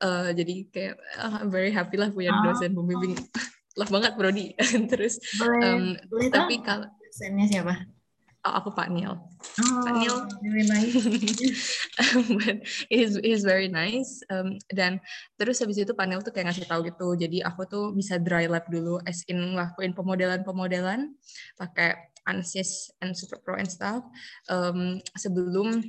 [0.00, 3.18] Uh, jadi kayak uh, I'm very happy lah punya dosen pembimbing.
[3.78, 4.58] Lah banget Brody.
[4.90, 5.94] Terus um,
[6.34, 7.97] tapi kalau dosennya siapa
[8.46, 9.18] Oh, aku Pak Neil.
[9.18, 10.16] Oh, Pak Neil.
[10.46, 10.94] Very nice.
[12.38, 14.22] But he's, he's very nice.
[14.30, 15.02] Um, dan
[15.34, 17.18] terus habis itu Pak Neil tuh kayak ngasih tahu gitu.
[17.18, 21.18] Jadi aku tuh bisa dry lab dulu, as in ngelakuin pemodelan-pemodelan
[21.58, 21.98] pakai
[22.30, 24.06] ANSYS and Super Pro and stuff.
[24.46, 25.82] Um, sebelum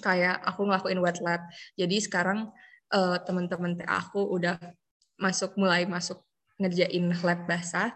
[0.00, 1.44] kayak aku ngelakuin wet lab.
[1.76, 2.48] Jadi sekarang
[2.96, 4.56] uh, teman-teman TA aku udah
[5.20, 6.24] masuk mulai masuk
[6.56, 7.92] ngerjain lab basah.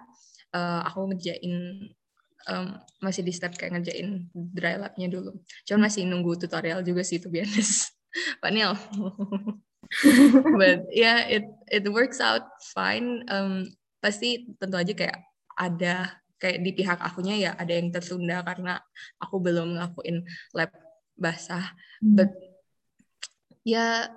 [0.53, 1.55] Uh, aku ngerjain
[2.49, 5.37] um, masih di step kayak ngerjain dry labnya dulu.
[5.69, 7.93] Cuman masih nunggu tutorial juga sih be honest.
[8.43, 8.75] Pak Neil.
[10.61, 13.27] But yeah, it it works out fine.
[13.27, 15.19] Um, pasti tentu aja kayak
[15.59, 18.81] ada kayak di pihak akunya ya ada yang tertunda karena
[19.21, 20.25] aku belum ngelakuin
[20.57, 20.73] lab
[21.19, 21.77] basah.
[22.01, 22.17] Hmm.
[22.17, 22.33] But
[23.65, 24.09] ya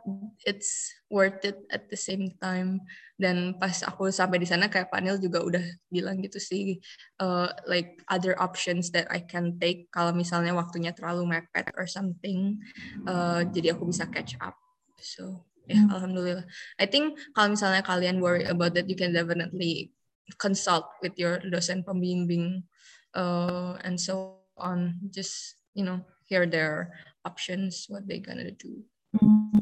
[0.48, 2.84] it's worth it at the same time.
[3.20, 6.80] Dan pas aku sampai di sana kayak panel juga udah bilang gitu sih
[7.24, 12.60] uh, like other options that I can take kalau misalnya waktunya terlalu mepet or something
[13.08, 14.58] uh, jadi aku bisa catch up.
[15.00, 15.94] So ya yeah, hmm.
[15.96, 16.46] alhamdulillah.
[16.80, 19.96] I think kalau misalnya kalian worry about that you can definitely
[20.39, 22.68] consult with your dosen pembimbing
[23.16, 25.00] uh, and so on.
[25.12, 26.91] Just you know hear their
[27.24, 28.84] options what they gonna do
[29.14, 29.53] Hmm.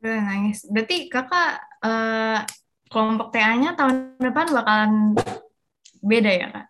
[0.00, 0.64] Nice.
[0.64, 2.40] Berarti kakak uh,
[2.88, 4.92] kelompok TA-nya tahun depan bakalan
[6.00, 6.66] beda ya kak?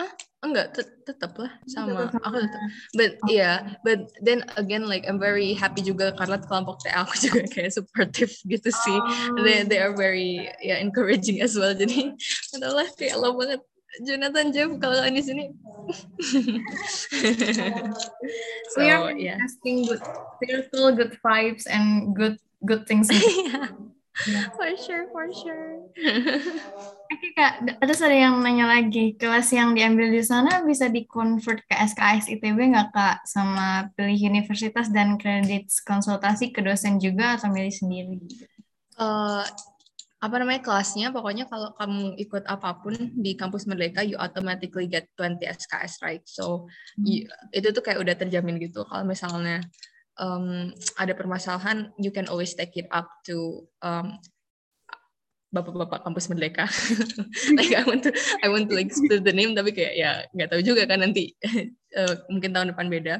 [0.00, 2.60] Ah, enggak tet tetap lah sama Tetap aku tetap
[2.96, 3.28] but Oh.
[3.28, 7.76] yeah but then again like I'm very happy juga karena kelompok TA aku juga kayak
[7.76, 8.98] supportive gitu sih
[9.34, 9.44] Oh.
[9.44, 12.16] they they are very ya encouraging as well jadi
[12.56, 13.60] adalah kayak lo banget
[14.04, 15.44] Jonathan Jeff kalau kalian di sini.
[18.68, 19.40] So we are yeah.
[19.40, 20.04] asking good
[20.44, 23.08] circle, good vibes, and good good things.
[24.26, 25.78] Yeah, for sure for sure.
[27.14, 31.62] Oke kak, d- terus ada yang nanya lagi, kelas yang diambil di sana bisa di-convert
[31.70, 33.22] ke SKS ITB nggak kak?
[33.30, 38.18] Sama pilih universitas dan kredit konsultasi ke dosen juga atau milih sendiri?
[38.98, 39.44] Eh,
[40.18, 45.06] apa namanya kelasnya pokoknya kalau kamu ikut apa pun di kampus Merdeka you automatically get
[45.14, 46.24] 20 SKS right?
[46.26, 46.66] So
[46.98, 48.82] you- itu tuh kayak udah terjamin gitu.
[48.82, 49.62] Kalau misalnya
[50.18, 54.18] um, ada permasalahan you can always take it up to um,
[55.54, 56.66] bapak-bapak kampus Merdeka.
[57.56, 58.12] Like I want to
[58.42, 61.30] I want to like spill the name tapi kayak ya nggak tahu juga kan nanti
[61.98, 63.14] eh, mungkin tahun depan beda.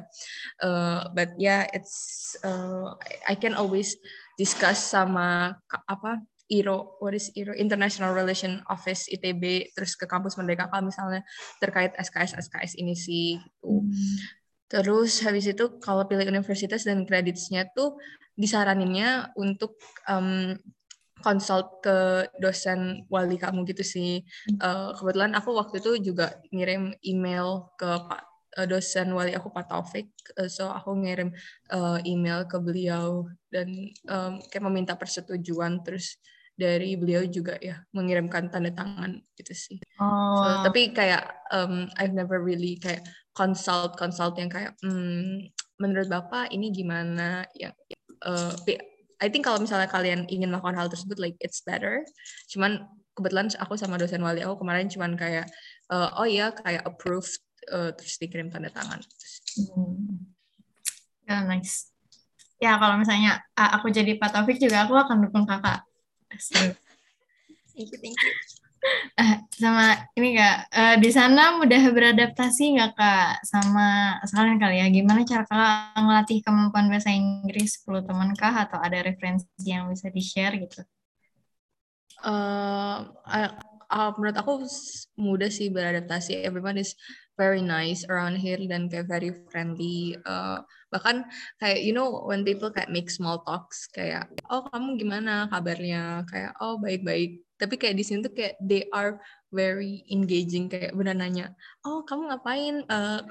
[0.67, 3.95] Eh, but yeah it's uh, I can always
[4.35, 5.55] discuss sama
[5.87, 7.53] apa IRO, what is IRO?
[7.53, 11.23] International Relation Office ITB, terus ke kampus Merdeka kalau misalnya
[11.61, 13.37] terkait SKS SKS ini sih.
[13.37, 13.85] Gitu.
[14.69, 17.97] Terus habis itu kalau pilih universitas dan kreditnya tuh
[18.37, 20.53] disaraninnya untuk um,
[21.23, 24.23] consult ke dosen wali kamu gitu sih.
[24.47, 28.23] Eh, kebetulan aku waktu itu juga ngirim email ke Pak
[28.63, 31.33] eh, dosen wali aku Pak Taufik, Eh, so aku ngirim
[32.05, 33.69] email ke beliau dan
[34.53, 36.21] kayak meminta persetujuan terus
[36.59, 39.79] dari beliau juga ya mengirimkan tanda tangan gitu sih.
[39.79, 46.11] So, Oh, tapi kayak um, I've never really kayak consult consult yang kayak hmm, menurut
[46.11, 47.71] bapak ini gimana yang
[48.27, 48.51] uh,
[49.23, 52.03] I think kalau misalnya kalian ingin melakukan hal tersebut like it's better.
[52.51, 52.83] Cuman
[53.15, 55.47] kebetulan aku sama dosen wali aku kemarin cuman kayak
[55.95, 57.39] uh, oh ya kayak approved
[57.71, 58.99] uh, terus dikirim tanda tangan.
[59.55, 60.39] hmm.
[61.29, 61.93] Ya, nice.
[62.59, 65.85] Ya, kalau misalnya aku jadi Pak Taufik juga, aku akan dukung kakak.
[66.31, 68.33] Thank you, thank you.
[69.19, 73.43] Eh, sama ini kak, eh, di sana mudah beradaptasi nggak kak?
[73.43, 78.55] Sama sekalian kali ya, gimana cara kakak ngelatih kemampuan bahasa Inggris 10 teman kah?
[78.55, 80.87] Atau ada referensi yang bisa di-share gitu?
[82.25, 83.51] uh, uh,
[83.91, 84.53] uh, menurut aku
[85.19, 86.43] mudah sih beradaptasi.
[86.43, 86.95] Everyone is
[87.39, 90.19] very nice around here dan kayak very friendly.
[90.27, 91.29] Uh, bahkan
[91.61, 96.53] kayak you know when people kayak make small talks kayak oh kamu gimana kabarnya kayak
[96.61, 97.45] oh baik-baik.
[97.59, 99.19] Tapi kayak di sini tuh kayak they are
[99.53, 103.25] very engaging kayak benar nanya oh kamu ngapain uh,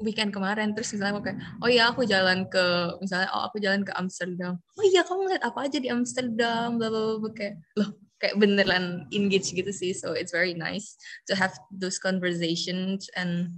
[0.00, 2.64] weekend kemarin terus misalnya aku kayak oh ya aku jalan ke
[3.02, 6.88] misalnya oh aku jalan ke Amsterdam oh iya kamu lihat apa aja di Amsterdam bla
[6.88, 7.30] bla bla bla.
[7.34, 7.90] kayak loh
[8.22, 10.96] kayak beneran engage gitu sih so it's very nice
[11.28, 13.50] to have those conversations and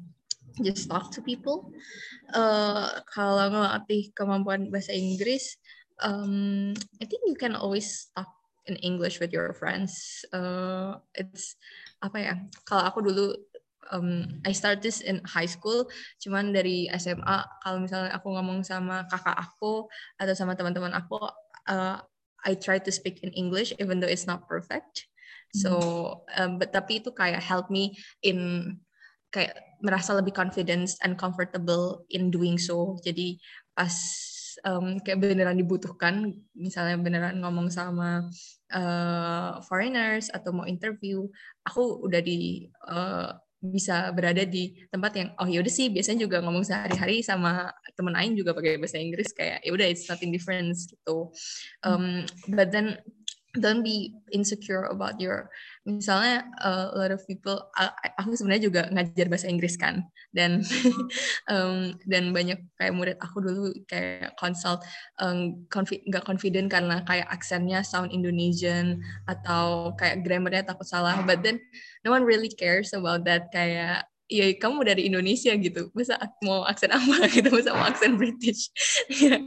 [0.63, 1.73] just talk to people.
[2.33, 5.57] Uh, kalau ngelatih kemampuan bahasa Inggris
[6.03, 8.29] um, I think you can always talk
[8.67, 10.25] in English with your friends.
[10.33, 11.57] Uh, it's
[12.03, 12.35] apa ya
[12.69, 13.27] kalau aku dulu
[13.95, 15.89] um, I start this in high school
[16.21, 19.89] cuman dari SMA kalau misalnya aku ngomong sama kakak aku
[20.21, 21.17] atau sama teman-teman aku
[21.71, 21.97] uh,
[22.47, 25.09] I try to speak in English even though it's not perfect.
[25.57, 28.77] So, um, but tapi itu kayak help me in
[29.31, 32.97] kayak merasa lebih confident and comfortable in doing so.
[33.05, 33.37] Jadi
[33.77, 33.93] pas
[34.64, 38.24] um, kayak beneran dibutuhkan, misalnya beneran ngomong sama
[38.72, 41.29] uh, foreigners atau mau interview,
[41.66, 46.62] aku udah di uh, bisa berada di tempat yang oh yaudah sih biasanya juga ngomong
[46.62, 51.33] sehari-hari sama temen Aing juga pakai bahasa Inggris kayak ya udah it's nothing different gitu
[51.83, 53.01] um, but then
[53.59, 55.49] don't be insecure about your
[55.87, 57.63] misalnya uh, a lot of people
[58.19, 60.03] aku sebenarnya juga ngajar bahasa Inggris kan
[60.35, 60.61] dan
[61.53, 64.83] um, dan banyak kayak murid aku dulu kayak consult
[65.23, 68.99] um, confi nggak confident karena kayak aksennya sound Indonesian
[69.31, 71.63] atau kayak grammarnya takut salah but then
[72.03, 75.91] no one really cares about that kayak ya kamu dari Indonesia gitu.
[75.95, 77.27] Masa mau aksen apa?
[77.35, 77.47] Gitu.
[77.51, 78.70] Masa mau aksen British?
[79.16, 79.39] Ya,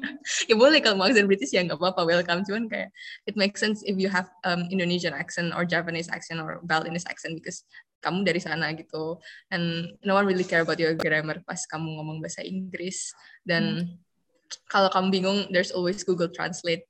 [0.47, 2.41] ya boleh kalau mau aksen British ya nggak apa-apa welcome.
[2.47, 2.89] Cuman kayak
[3.27, 7.35] it makes sense if you have um, Indonesian accent or Japanese accent or Balinese accent
[7.35, 7.67] because
[7.99, 9.19] kamu dari sana gitu.
[9.51, 13.11] And no one really care about your grammar pas kamu ngomong bahasa Inggris.
[13.43, 13.99] Dan hmm.
[14.71, 16.87] kalau kamu bingung there's always Google Translate.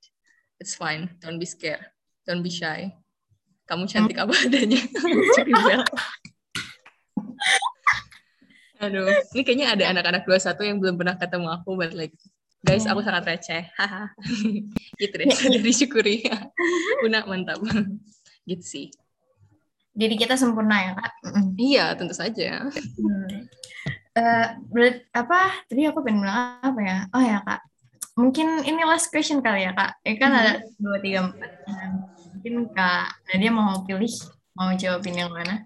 [0.62, 1.18] It's fine.
[1.18, 1.90] Don't be scared.
[2.22, 2.94] Don't be shy.
[3.66, 4.82] Kamu cantik apa adanya
[8.80, 9.06] Aduh,
[9.36, 12.16] ini kayaknya ada anak-anak 21 yang belum pernah ketemu aku, but like,
[12.64, 13.68] guys, aku sangat receh.
[13.76, 14.08] Haha.
[15.00, 16.24] gitu deh, sudah disyukuri.
[17.04, 17.60] Una, mantap.
[18.48, 18.86] gitu sih.
[19.92, 21.12] Jadi kita sempurna ya, Kak?
[21.60, 22.64] Iya, tentu saja.
[22.72, 23.44] Hmm.
[24.16, 27.60] uh, berat, apa tadi aku pengen bilang apa ya oh ya kak
[28.18, 30.82] mungkin ini last question kali ya kak ya kan ada Mm-hmm.
[30.82, 31.88] dua tiga empat Nah,
[32.34, 34.12] mungkin kak Nadia mau pilih
[34.56, 35.64] mau jawabin yang mana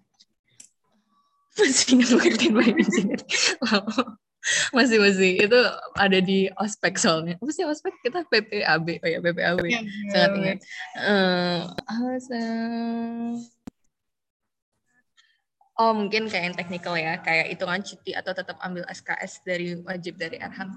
[1.54, 3.26] masih nggak ngerti bahasa engineering
[4.76, 5.40] masih masih.
[5.40, 5.60] Itu
[5.96, 7.40] ada di ospek soalnya.
[7.40, 7.96] Apa sih ospek?
[8.04, 9.60] Kita PPAB oh ya PPAB
[10.12, 10.58] sangat ingat.
[11.00, 11.60] Eh,
[12.20, 12.44] sih?
[15.74, 17.18] oh mungkin kayak yang technical ya.
[17.24, 20.68] Kayak hitungan cuti atau tetap ambil SKS dari wajib dari RH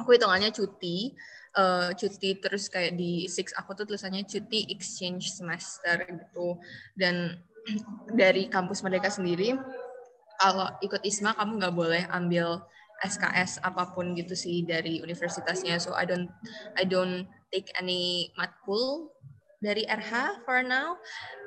[0.00, 1.12] aku hitungannya cuti.
[1.54, 3.54] Eh, cuti terus kayak di six.
[3.54, 6.58] Aku tuh tulisannya cuti exchange semester gitu.
[6.96, 7.36] Dan
[8.20, 9.54] dari kampus mereka sendiri
[10.40, 12.64] kalau ikut ISMA kamu nggak boleh ambil
[13.02, 15.76] SKS apa pun gitu sih dari universitasnya.
[15.82, 16.30] So I don't
[16.78, 19.10] I don't take any matkul
[19.60, 20.96] dari RH for now.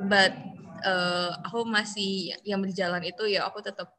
[0.06, 0.36] But
[0.84, 3.94] eh, aku masih yang berjalan itu ya aku tetap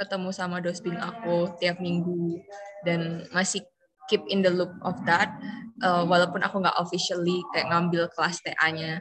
[0.00, 2.40] ketemu sama dosbing aku tiap minggu
[2.88, 3.60] dan masih
[4.08, 5.32] keep in the loop of that.
[5.80, 9.00] Eh, walaupun aku nggak officially kayak ngambil kelas TA-nya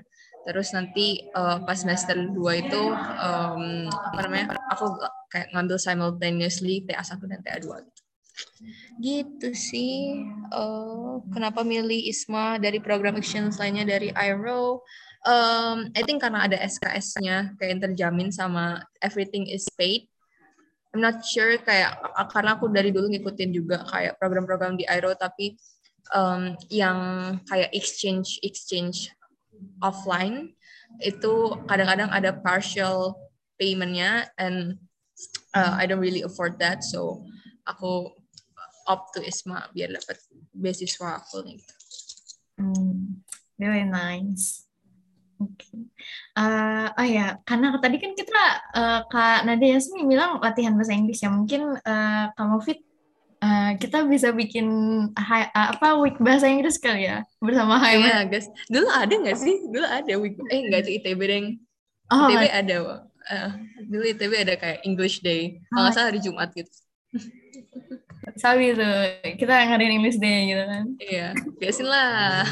[0.49, 2.33] terus nanti eh, pas semester 2
[2.65, 4.97] itu em, apa namanya aku
[5.29, 8.01] kayak ngambil simultaneously TA1 dan TA2 gitu.
[8.97, 10.25] Gitu sih.
[10.49, 14.81] Eh, kenapa milih ISMA dari program exchange lainnya dari IRO?
[15.27, 20.07] Um, I think karena ada SKS-nya kayak yang terjamin sama everything is paid.
[20.95, 22.01] I'm not sure kayak
[22.33, 25.59] karena aku dari dulu ngikutin juga kayak program-program di IRO tapi
[26.15, 26.97] um, yang
[27.45, 29.11] kayak exchange exchange
[29.79, 30.53] offline
[30.99, 33.15] itu kadang-kadang ada partial
[33.59, 34.79] paymentnya and
[35.53, 37.23] uh, I don't really afford that so
[37.67, 38.09] aku
[38.89, 40.17] opt to ISMA biar dapat
[40.49, 41.73] beasiswa full gitu.
[42.57, 43.21] Hmm,
[43.61, 44.65] really nice.
[45.39, 45.71] Oke.
[46.35, 48.43] Eh, oh ya, karena tadi kan kita
[48.75, 51.31] eh, Kak Nadia Yasmin bilang latihan bahasa Inggris ya.
[51.31, 52.83] Mungkin eh, kamu fit
[53.39, 54.67] eh, kita bisa bikin
[55.15, 58.03] hi- eh, apa week bahasa Inggris kali ya bersama HMS.
[58.03, 59.55] Iya guys, dulu ada nggak sih?
[59.71, 61.45] Dulu ada week, eh nggak itu ITB deng.
[62.11, 62.99] Oh, ITB ada, Wak.
[63.29, 63.49] Eh,
[63.87, 65.61] dulu ITB ada kayak English Day.
[65.71, 66.71] Kalau nggak salah hari Jumat gitu.
[68.37, 68.93] sabi tuh
[69.41, 70.85] kita ngadain English Day gitu kan.
[71.01, 71.27] Iya,
[71.57, 72.45] biasin lah.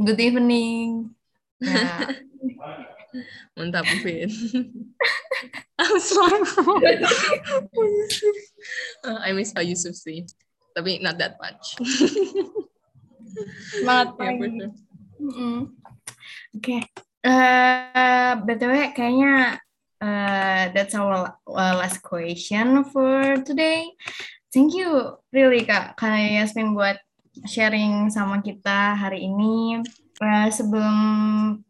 [0.00, 1.12] Good evening.
[1.60, 2.08] Ya.
[3.58, 4.30] Mantap, Vin.
[5.80, 6.40] I'm sorry.
[9.04, 10.28] Uh, I miss Pak Yusuf sih.
[10.76, 11.74] Tapi not that much.
[13.74, 14.48] Semangat Ya, for pagi.
[14.58, 14.72] sure.
[15.20, 15.58] Mm-mm.
[16.56, 16.78] Oke.
[17.20, 19.60] Eh, BTW kayaknya
[20.00, 23.84] eh, that's our uh, last question for today.
[24.50, 26.96] Thank you really Kak Kak Yasmin buat
[27.46, 29.84] sharing sama kita hari ini.
[30.20, 30.96] Eh, sebelum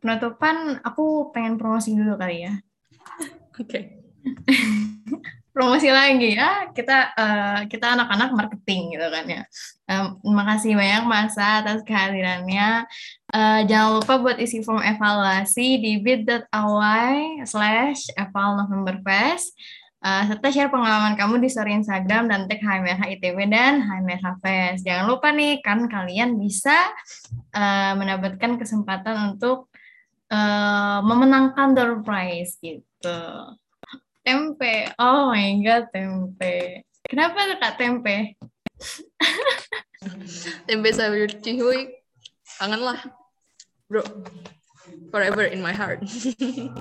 [0.03, 2.55] penutupan aku pengen promosi dulu kali ya.
[3.61, 4.03] Oke.
[5.51, 9.43] promosi lagi ya kita eh, kita anak-anak marketing gitu kan ya
[9.91, 12.87] Em, terima kasih banyak masa atas kehadirannya
[13.31, 19.55] Eh, jangan lupa buat isi form evaluasi di bit.ly slash eval November Fest
[20.01, 24.81] Eh, serta share pengalaman kamu di story Instagram dan tag HMRH ITB dan HMRH Fest
[24.89, 26.89] jangan lupa nih kan kalian bisa
[27.53, 29.69] eh, mendapatkan kesempatan untuk
[30.33, 33.21] eh, memenangkan door prize gitu
[34.21, 34.93] Tempe.
[35.01, 36.85] Oh my god, tempe.
[37.09, 38.37] Kenapa tuh Kak tempe?
[40.69, 41.89] Tempe sayur cihuy.
[42.61, 43.01] Kangen lah.
[43.89, 44.05] Bro.
[45.11, 46.01] Forever in my heart.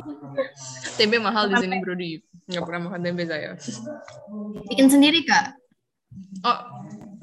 [0.99, 3.57] tempe mahal di sini bro di nggak pernah makan tempe saya.
[4.69, 5.57] Bikin sendiri Kak?
[6.45, 6.59] Oh,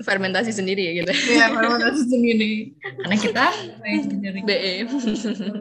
[0.03, 1.13] fermentasi sendiri ya gitu.
[1.15, 2.53] Iya, fermentasi sendiri.
[2.83, 3.47] Karena kita.
[4.47, 4.75] BE.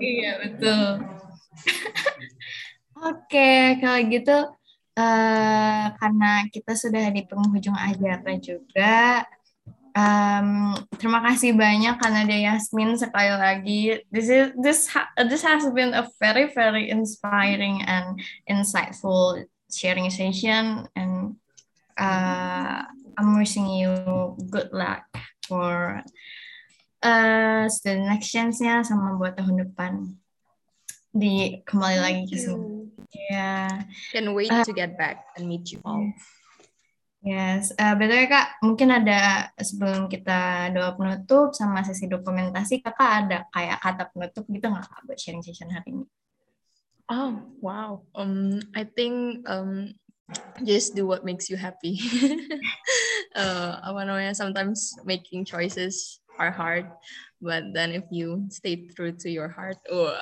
[0.01, 0.85] Iya, betul.
[3.05, 4.37] Oke, kalau gitu
[4.95, 9.27] eh, karena kita sudah di penghujung acara juga,
[9.95, 13.81] em, terima kasih banyak karena ada Yasmin sekali lagi.
[14.11, 19.39] This is this ha- this has been a very very inspiring and insightful
[19.71, 21.39] sharing session, and
[21.95, 22.83] uh,
[23.15, 23.95] I'm wishing you
[24.51, 25.07] good luck
[25.47, 26.03] for
[26.99, 29.93] uh, student actions-nya sama buat tahun depan
[31.15, 32.91] di kembali lagi ke sini.
[33.31, 33.71] Ya,
[34.11, 36.03] Can wait to get back and meet you all.
[37.25, 37.73] Yes.
[37.73, 43.81] Uh, btw kak, mungkin ada sebelum kita doa penutup sama sesi dokumentasi, kakak ada kayak
[43.81, 46.05] kata penutup gitu nggak kak buat sharing session hari ini?
[47.09, 48.01] Oh, wow.
[48.13, 49.93] Um, I think um,
[50.61, 51.97] just do what makes you happy.
[53.37, 54.33] uh, apa namanya?
[54.37, 56.89] Sometimes making choices are hard,
[57.41, 60.17] but then if you stay true to your heart, oh,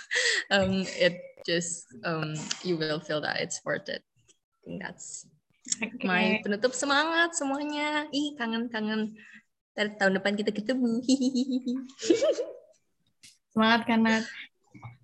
[0.52, 4.04] um, it just um, you will feel that it's worth it.
[4.66, 5.26] think that's
[5.82, 6.06] Oke.
[6.06, 8.06] my penutup semangat semuanya.
[8.14, 9.18] Ih, kangen-kangen.
[9.74, 11.02] Ntar tahun depan kita ketemu.
[13.52, 14.14] Semangat karena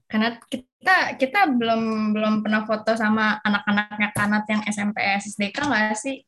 [0.07, 6.21] karena kita kita belum belum pernah foto sama anak-anaknya Kanat yang SMP SDK nggak sih?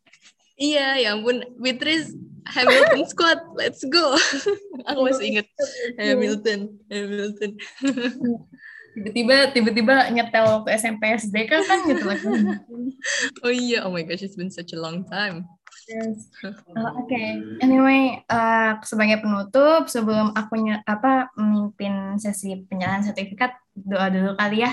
[0.54, 1.42] iya, ya ampun.
[1.58, 2.14] Beatrice
[2.46, 4.14] Hamilton Squad, let's go.
[4.88, 5.46] Aku masih inget
[6.00, 7.50] Hamilton, Hamilton.
[8.94, 12.24] Tiba-tiba tiba-tiba nyetel waktu SMP SDK kan gitu lagi.
[13.44, 15.44] Oh iya, oh my gosh, it's been such a long time.
[15.84, 16.32] Yes.
[16.40, 17.20] Uh, Oke,
[17.60, 24.64] anyway, uh, sebagai penutup sebelum aku nye- apa memimpin sesi penyerahan sertifikat, doa dulu kali
[24.64, 24.72] ya,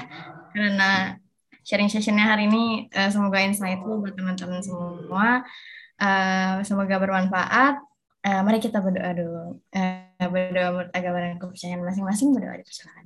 [0.55, 1.19] karena
[1.67, 5.43] sharing sessionnya hari ini uh, semoga insightful buat teman-teman semua,
[6.01, 7.77] Uh, semoga bermanfaat.
[8.25, 13.05] Uh, mari kita berdoa dulu, Uh, berdoa menurut agama dan kepercayaan masing-masing, berdoa dipersilakan.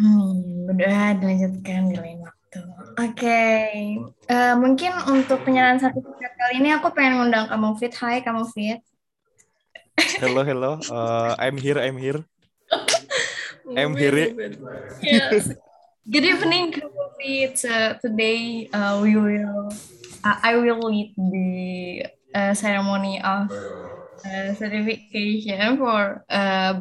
[0.00, 2.60] Hmm, berdoa dilanjutkan di lain waktu.
[2.96, 3.42] Oke,
[4.30, 7.92] Eh, mungkin untuk penyerahan sertifikat kali ini aku pengen ngundang kamu Fit.
[8.00, 8.80] Hai kamu Fit.
[10.22, 10.80] Hello, hello.
[10.88, 12.24] Uh, I'm here, I'm here.
[13.78, 14.32] I'm here.
[15.04, 15.52] Yes.
[16.08, 17.52] Good evening, kamu Fit.
[17.60, 17.70] So,
[18.00, 19.68] today uh, we will,
[20.24, 21.50] uh, I will lead the
[22.32, 23.52] uh, ceremony of
[24.24, 26.80] uh, certification for uh,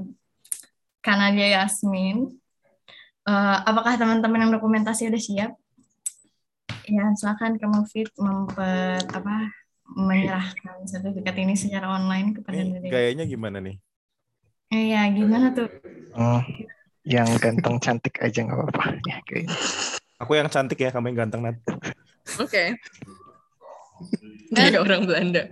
[1.00, 2.36] Kanadia Yasmin.
[3.28, 5.52] Uh, apakah teman-teman yang dokumentasi udah siap?
[6.90, 9.54] Ya, silakan kamu Fit memper apa
[9.94, 13.78] menyerahkan sertifikat ini secara online kepada Ini gayanya gimana nih?
[14.70, 15.70] Iya, gimana tuh?
[16.14, 16.42] Hmm,
[17.06, 19.58] yang ganteng cantik aja nggak apa-apa ya kayaknya.
[20.20, 21.58] Aku yang cantik ya, kamu yang ganteng Nat.
[22.38, 22.76] Oke.
[24.54, 25.44] Kayak orang Belanda.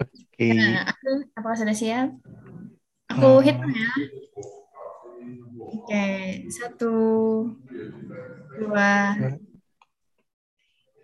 [0.00, 0.48] Oke.
[0.54, 2.08] Nah, aku, apakah sudah siap?
[3.12, 3.44] Aku Hmm.
[3.46, 3.88] hitung ya.
[5.74, 6.04] Oke,
[6.56, 6.86] satu,
[8.58, 9.16] dua,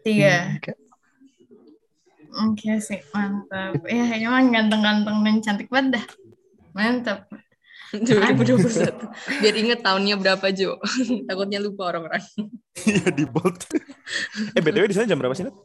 [0.05, 0.57] tiga.
[0.57, 0.74] Oke.
[2.45, 3.72] Oke sih, mantap.
[3.97, 6.05] Ya, emang ganteng-ganteng dan cantik banget dah.
[6.76, 7.18] Mantap.
[7.91, 8.95] 2021.
[9.43, 10.78] Biar inget tahunnya berapa, Jo.
[11.28, 12.22] Takutnya lupa orang-orang.
[12.86, 13.59] Iya di bold.
[14.57, 15.57] eh btw di sana jam berapa sih Nat?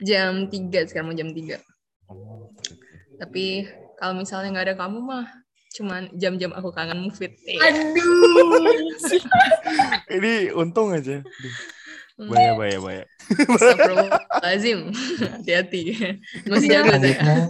[0.00, 1.56] Jam 3, sekarang mau jam 3.
[3.16, 3.64] Tapi
[3.96, 5.24] kalau misalnya nggak ada kamu mah,
[5.72, 7.32] cuman jam-jam aku kangen Mufid.
[7.48, 9.00] Eh, Aduh.
[10.12, 11.24] Ini untung aja.
[12.16, 13.04] Bahaya, bahaya, bahaya.
[13.28, 14.78] Astagfirullahaladzim.
[15.36, 15.82] Hati-hati.
[16.48, 17.44] Masih jauh saya.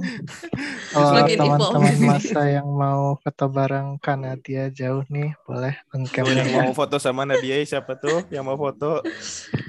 [0.91, 5.79] Kalau Semakin teman-teman masa yang mau foto bareng Kanadia jauh nih, boleh
[6.11, 6.55] cam yang ya.
[6.61, 9.07] mau foto sama Nadia siapa tuh yang mau foto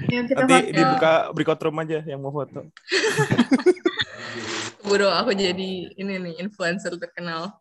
[0.08, 2.64] Ya, kita nanti pakai- dibuka breakout room aja yang mau foto
[4.82, 7.54] Bodoh aku jadi ini nih influencer terkenal.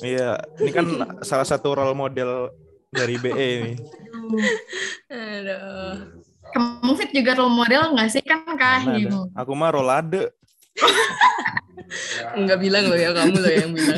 [0.00, 0.86] iya ini kan
[1.22, 2.50] salah satu role model
[2.88, 3.72] dari BE ini
[5.08, 6.22] Aduh.
[6.48, 8.22] Kamu Fit juga role model nggak sih?
[8.22, 9.08] Kan kahim.
[9.08, 9.28] ada?
[9.36, 10.32] aku mah rolade
[12.36, 13.96] Enggak bilang loh ya kamu loh yang bilang.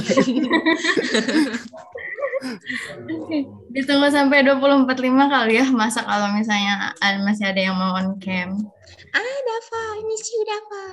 [3.71, 4.87] Ditunggu sampai 2045
[5.27, 5.67] kali ya.
[5.69, 8.55] Masa kalau misalnya masih ada yang mau on cam.
[9.11, 10.85] ah Dava, ini sih Dava.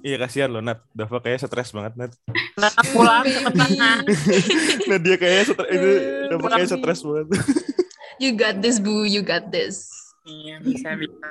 [0.00, 2.12] iya kasihan loh Nat Dava kayak stres banget Nat
[2.54, 4.06] Nah, pulang cepetan.
[4.86, 5.90] Nadia kayak stres itu
[6.30, 6.80] Dava kayak Pulang.
[6.80, 7.26] stres banget
[8.20, 9.08] You got this, boo.
[9.08, 9.88] You got this.
[10.28, 11.26] Iya, bisa bisa.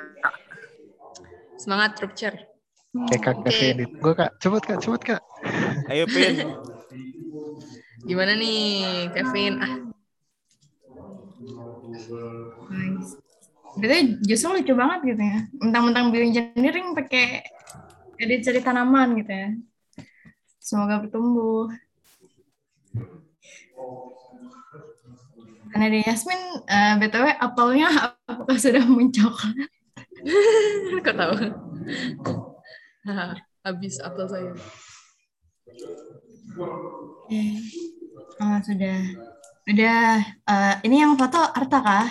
[1.54, 2.34] Semangat, Rupcher.
[2.90, 3.46] Oke kak Oke.
[3.46, 5.22] Kevin, ditunggu kak, cepet kak, cepet kak.
[5.86, 6.58] ayo Pin
[8.02, 9.54] Gimana nih, Kevin?
[9.62, 9.78] Ah,
[12.74, 13.14] Nice.
[13.78, 15.38] Berarti justru lucu banget gitu ya.
[15.62, 17.46] Mentang-mentang bioengineering pakai
[18.18, 19.48] edit dari tanaman gitu ya.
[20.58, 21.70] Semoga bertumbuh.
[25.70, 27.88] Karena di Yasmin, eh, BTW apelnya
[28.26, 29.54] apakah sudah mencoklat?
[31.06, 31.34] kok tahu?
[33.06, 33.26] Haha,
[33.64, 34.52] Habis apel saya.
[37.28, 37.42] Oke.
[38.40, 38.98] Oh, sudah.
[39.68, 40.16] Udah.
[40.48, 42.06] Eh, ini yang foto Arta kah?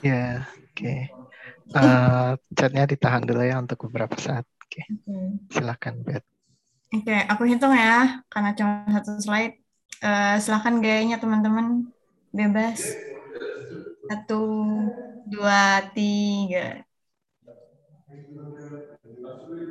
[0.00, 0.94] Ya, oke.
[1.68, 4.46] Eh, chatnya ditahan dulu ya untuk beberapa saat.
[4.64, 5.16] Oke, Oke.
[5.52, 6.24] silakan Bet.
[6.88, 9.60] Oke, aku hitung ya, karena cuma satu slide.
[9.98, 11.90] Eh, silahkan gayanya teman-teman,
[12.38, 12.80] bebas.
[14.08, 14.34] Satu,
[15.30, 15.58] dua,
[15.94, 16.60] tiga.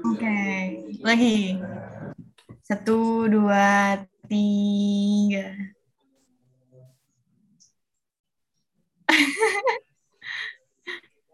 [0.06, 0.28] Oke,
[1.06, 1.28] lagi.
[2.68, 3.98] Satu, dua,
[4.30, 5.44] tiga.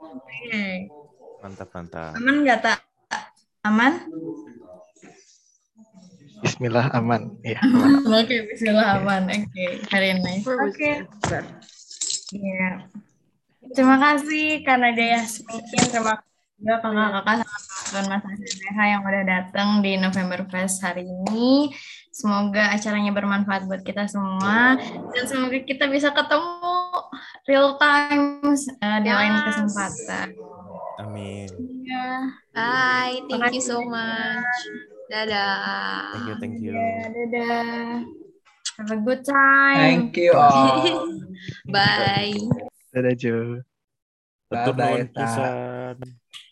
[0.02, 0.92] Oke,
[1.42, 2.78] mantap mantap aman nggak tak?
[3.68, 3.94] Aman?
[6.44, 7.22] Bismillah aman.
[7.48, 8.04] Ya, aman.
[8.04, 9.24] Oke, bismillah aman.
[9.32, 10.44] Oke, very nice.
[10.44, 11.08] Where was Oke.
[11.32, 11.46] that?
[12.36, 12.70] Iya.
[13.72, 15.88] Terima kasih karena Dea Smikin.
[15.88, 21.08] Terima kasih juga kakak-kakak sama teman Mas ADH yang udah datang di November Fest hari
[21.08, 21.72] ini.
[22.14, 24.78] Semoga acaranya bermanfaat buat kita semua
[25.16, 26.78] dan semoga kita bisa ketemu
[27.48, 28.54] real time
[28.84, 29.46] eh, di lain Yes.
[29.50, 30.28] kesempatan.
[31.02, 31.50] Amin.
[31.58, 32.08] Iya.
[32.54, 33.18] Bye.
[33.32, 34.93] Thank you so much.
[35.12, 36.16] Dadah.
[36.16, 36.74] Thank you, thank you.
[36.74, 38.04] Iya, dadah.
[38.74, 39.78] Have a good time.
[39.78, 41.12] Thank you all.
[41.74, 42.34] Bye.
[42.96, 43.62] Dadah Jo.
[44.54, 45.18] Nuhun Ta.
[45.18, 45.96] pisan.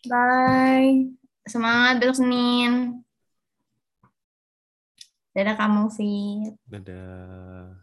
[0.09, 1.13] Bye.
[1.47, 3.01] Semangat besok Senin.
[5.31, 6.53] Dadah kamu, Fit.
[6.67, 7.79] Dadah.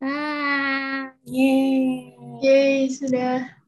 [0.00, 2.16] Ah, yeay.
[2.40, 3.59] Yeay, sudah.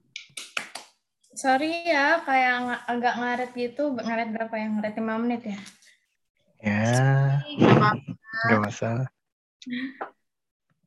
[1.42, 3.98] Sorry ya, kayak ng- agak ngaret gitu.
[3.98, 4.66] Ngaret berapa ya?
[4.70, 5.58] Ngaret 5 menit ya?
[6.62, 7.42] Ya,
[8.46, 9.10] nggak masalah.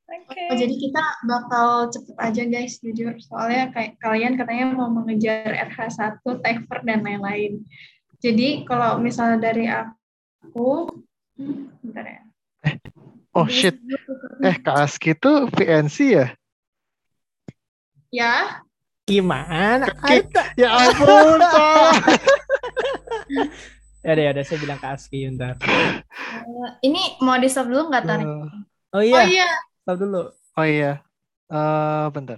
[0.08, 0.42] Oke.
[0.48, 3.20] Oh, jadi kita bakal cepet aja guys, jujur.
[3.20, 7.68] Soalnya kayak kalian katanya mau mengejar RH1, TEFR, dan lain-lain.
[8.24, 10.88] Jadi kalau misalnya dari aku,
[11.36, 12.22] hmm, bentar ya.
[13.36, 13.76] Oh shit.
[14.40, 16.28] Eh, Kak Aski itu PNC ya?
[18.08, 18.64] Ya,
[19.06, 19.86] Gimana?
[19.86, 20.26] Oke.
[20.58, 21.40] Ya ampun.
[24.06, 25.58] Ya udah, ya udah saya bilang ke Aski bentar.
[25.62, 28.26] Eh, Ini mau di stop dulu nggak tarik?
[28.26, 28.46] Oh
[28.98, 29.50] oh iya, iya,
[29.82, 30.30] stop dulu.
[30.58, 31.02] Oh iya.
[31.50, 32.38] Eh, bentar.